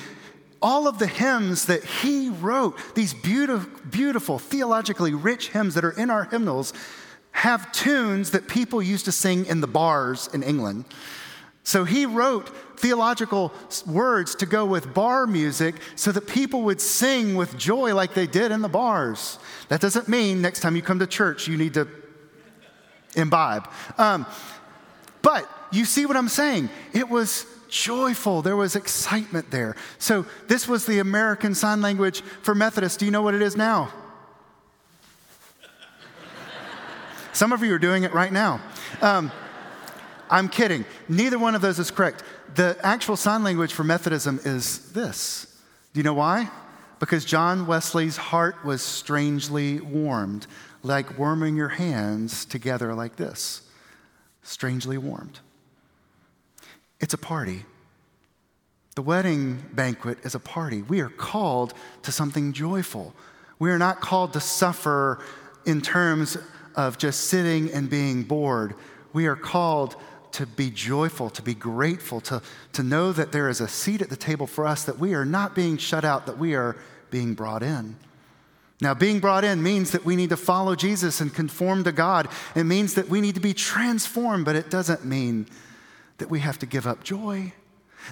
all 0.62 0.88
of 0.88 1.00
the 1.00 1.08
hymns 1.08 1.66
that 1.66 1.84
he 1.84 2.30
wrote, 2.30 2.78
these 2.96 3.14
beautiful, 3.14 3.70
beautiful, 3.90 4.40
theologically 4.40 5.14
rich 5.14 5.50
hymns 5.50 5.76
that 5.76 5.86
are 5.86 5.92
in 5.92 6.10
our 6.10 6.26
hymnals, 6.26 6.74
have 7.32 7.72
tunes 7.72 8.32
that 8.32 8.48
people 8.48 8.82
used 8.82 9.06
to 9.06 9.12
sing 9.12 9.46
in 9.46 9.62
the 9.62 9.68
bars 9.68 10.30
in 10.34 10.44
England. 10.44 10.84
So 11.64 11.84
he 11.84 12.06
wrote 12.06 12.50
theological 12.80 13.54
words 13.86 14.36
to 14.36 14.46
go 14.46 14.66
with 14.66 14.94
bar 14.94 15.28
music 15.28 15.76
so 15.96 16.12
that 16.12 16.28
people 16.28 16.64
would 16.64 16.82
sing 16.82 17.36
with 17.36 17.58
joy 17.58 17.94
like 17.94 18.14
they 18.14 18.28
did 18.28 18.52
in 18.52 18.62
the 18.62 18.70
bars. 18.70 19.38
That 19.68 19.82
doesn't 19.82 20.08
mean 20.08 20.42
next 20.42 20.62
time 20.62 20.76
you 20.76 20.82
come 20.82 21.00
to 21.00 21.08
church 21.08 21.48
you 21.48 21.58
need 21.58 21.74
to 21.76 21.88
imbibe. 23.16 23.70
Um, 23.98 24.26
but 25.22 25.50
you 25.72 25.86
see 25.86 26.06
what 26.06 26.16
I'm 26.18 26.30
saying? 26.30 26.70
It 26.94 27.10
was 27.10 27.46
joyful, 27.70 28.42
there 28.42 28.56
was 28.56 28.76
excitement 28.76 29.52
there. 29.52 29.76
So 30.00 30.26
this 30.48 30.68
was 30.68 30.86
the 30.86 31.00
American 31.00 31.54
Sign 31.54 31.82
Language 31.82 32.22
for 32.22 32.56
Methodists. 32.56 32.98
Do 32.98 33.06
you 33.06 33.12
know 33.12 33.22
what 33.22 33.36
it 33.36 33.42
is 33.42 33.56
now? 33.56 33.94
Some 37.34 37.52
of 37.52 37.64
you 37.64 37.74
are 37.74 37.80
doing 37.80 38.04
it 38.04 38.14
right 38.14 38.32
now. 38.32 38.60
Um, 39.02 39.32
I'm 40.30 40.50
kidding. 40.50 40.86
Neither 41.08 41.40
one 41.40 41.56
of 41.56 41.62
those 41.62 41.80
is 41.80 41.92
correct. 41.92 42.24
The 42.56 42.78
actual 42.84 43.16
sign 43.16 43.44
language 43.44 43.74
for 43.74 43.84
Methodism 43.84 44.40
is 44.44 44.92
this. 44.92 45.46
Do 45.94 46.00
you 46.00 46.04
know 46.04 46.14
why? 46.14 46.50
Because 47.00 47.26
John 47.26 47.66
Wesley's 47.66 48.18
heart 48.18 48.64
was 48.64 48.82
strangely 48.82 49.80
warmed, 49.80 50.46
like 50.84 51.18
warming 51.18 51.56
your 51.56 51.70
hands 51.70 52.46
together 52.46 52.94
like 52.94 53.16
this. 53.16 53.62
Strangely 54.44 54.98
warmed. 54.98 55.40
It's 57.00 57.14
a 57.14 57.18
party. 57.18 57.66
The 58.96 59.02
wedding 59.02 59.64
banquet 59.74 60.18
is 60.24 60.36
a 60.36 60.40
party. 60.40 60.82
We 60.82 61.00
are 61.00 61.10
called 61.10 61.74
to 62.04 62.12
something 62.12 62.52
joyful. 62.52 63.14
We 63.58 63.72
are 63.72 63.78
not 63.78 64.02
called 64.02 64.34
to 64.34 64.42
suffer 64.42 65.24
in 65.66 65.82
terms 65.82 66.38
of 66.76 66.98
just 66.98 67.26
sitting 67.26 67.72
and 67.72 67.90
being 67.90 68.24
bored. 68.24 68.76
We 69.14 69.28
are 69.28 69.36
called 69.36 69.96
to 70.34 70.46
be 70.46 70.70
joyful, 70.70 71.30
to 71.32 71.42
be 71.42 71.54
grateful, 71.54 72.22
to, 72.22 72.42
to 72.74 72.84
know 72.84 73.12
that 73.12 73.32
there 73.32 73.50
is 73.50 73.62
a 73.62 73.68
seat 73.68 74.02
at 74.02 74.10
the 74.10 74.16
table 74.16 74.48
for 74.48 74.66
us, 74.66 74.84
that 74.84 75.00
we 75.00 75.14
are 75.14 75.26
not 75.26 75.56
being 75.56 75.78
shut 75.78 76.06
out, 76.06 76.26
that 76.26 76.38
we 76.38 76.56
are 76.56 76.76
being 77.10 77.34
brought 77.34 77.64
in. 77.64 77.96
Now, 78.82 78.94
being 78.94 79.20
brought 79.20 79.44
in 79.44 79.62
means 79.62 79.92
that 79.92 80.06
we 80.06 80.16
need 80.16 80.30
to 80.30 80.38
follow 80.38 80.76
Jesus 80.76 81.20
and 81.20 81.34
conform 81.34 81.84
to 81.84 81.92
God. 81.92 82.30
It 82.56 82.64
means 82.64 82.94
that 82.94 83.10
we 83.10 83.20
need 83.20 83.36
to 83.36 83.42
be 83.42 83.54
transformed, 83.54 84.46
but 84.46 84.56
it 84.56 84.70
doesn't 84.70 85.04
mean 85.04 85.48
that 86.20 86.30
we 86.30 86.40
have 86.40 86.60
to 86.60 86.66
give 86.66 86.88
up 86.88 87.04
joy. 87.04 87.54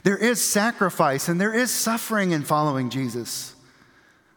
There 0.03 0.17
is 0.17 0.41
sacrifice 0.41 1.29
and 1.29 1.39
there 1.39 1.53
is 1.53 1.71
suffering 1.71 2.31
in 2.31 2.43
following 2.43 2.89
Jesus, 2.89 3.55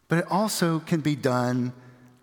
but 0.08 0.18
it 0.18 0.30
also 0.30 0.78
can 0.78 1.00
be 1.00 1.16
done 1.16 1.72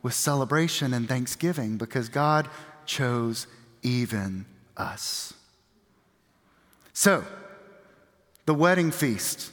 with 0.02 0.14
celebration 0.14 0.94
and 0.94 1.10
thanksgiving 1.10 1.78
because 1.78 2.08
God 2.08 2.48
chose 2.86 3.48
even 3.82 4.46
us. 4.78 5.34
So, 7.00 7.24
the 8.48 8.56
wedding 8.56 8.90
feast, 8.90 9.52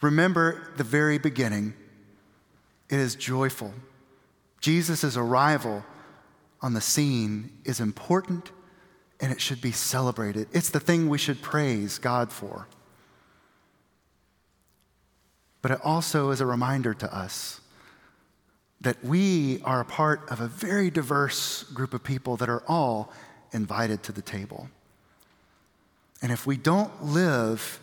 remember 0.00 0.72
the 0.76 0.82
very 0.82 1.16
beginning. 1.16 1.74
It 2.90 2.98
is 2.98 3.14
joyful. 3.14 3.72
Jesus' 4.60 5.16
arrival 5.16 5.84
on 6.60 6.74
the 6.74 6.80
scene 6.80 7.52
is 7.64 7.78
important 7.78 8.50
and 9.20 9.30
it 9.30 9.40
should 9.40 9.60
be 9.60 9.70
celebrated. 9.70 10.48
It's 10.50 10.70
the 10.70 10.80
thing 10.80 11.08
we 11.08 11.18
should 11.18 11.40
praise 11.40 11.98
God 11.98 12.32
for. 12.32 12.66
But 15.62 15.70
it 15.70 15.78
also 15.84 16.30
is 16.30 16.40
a 16.40 16.46
reminder 16.46 16.94
to 16.94 17.16
us 17.16 17.60
that 18.80 19.04
we 19.04 19.62
are 19.62 19.82
a 19.82 19.84
part 19.84 20.28
of 20.32 20.40
a 20.40 20.48
very 20.48 20.90
diverse 20.90 21.62
group 21.62 21.94
of 21.94 22.02
people 22.02 22.36
that 22.38 22.48
are 22.48 22.64
all 22.66 23.12
invited 23.52 24.02
to 24.02 24.10
the 24.10 24.20
table. 24.20 24.68
And 26.22 26.32
if 26.32 26.46
we 26.46 26.56
don't 26.56 27.04
live 27.04 27.80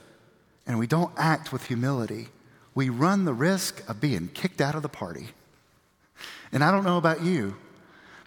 and 0.66 0.80
we 0.80 0.88
don't 0.88 1.12
act 1.18 1.52
with 1.52 1.68
humility, 1.68 2.30
we 2.76 2.90
run 2.90 3.26
the 3.26 3.34
risk 3.34 3.88
of 3.88 4.02
being 4.02 4.30
kicked 4.34 4.62
out 4.62 4.76
of 4.76 4.82
the 4.82 4.90
party. 4.90 5.28
And 6.52 6.64
I 6.64 6.72
don't 6.72 6.84
know 6.84 6.98
about 6.98 7.24
you, 7.24 7.56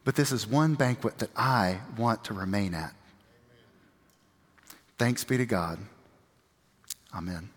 but 0.05 0.15
this 0.15 0.33
is 0.33 0.47
one 0.47 0.75
banquet 0.75 1.19
that 1.19 1.31
I 1.37 1.81
want 1.97 2.25
to 2.25 2.35
remain 2.35 2.75
at. 2.75 2.95
Thanks 4.99 5.25
be 5.25 5.37
to 5.37 5.47
God. 5.47 5.79
Amen. 7.15 7.51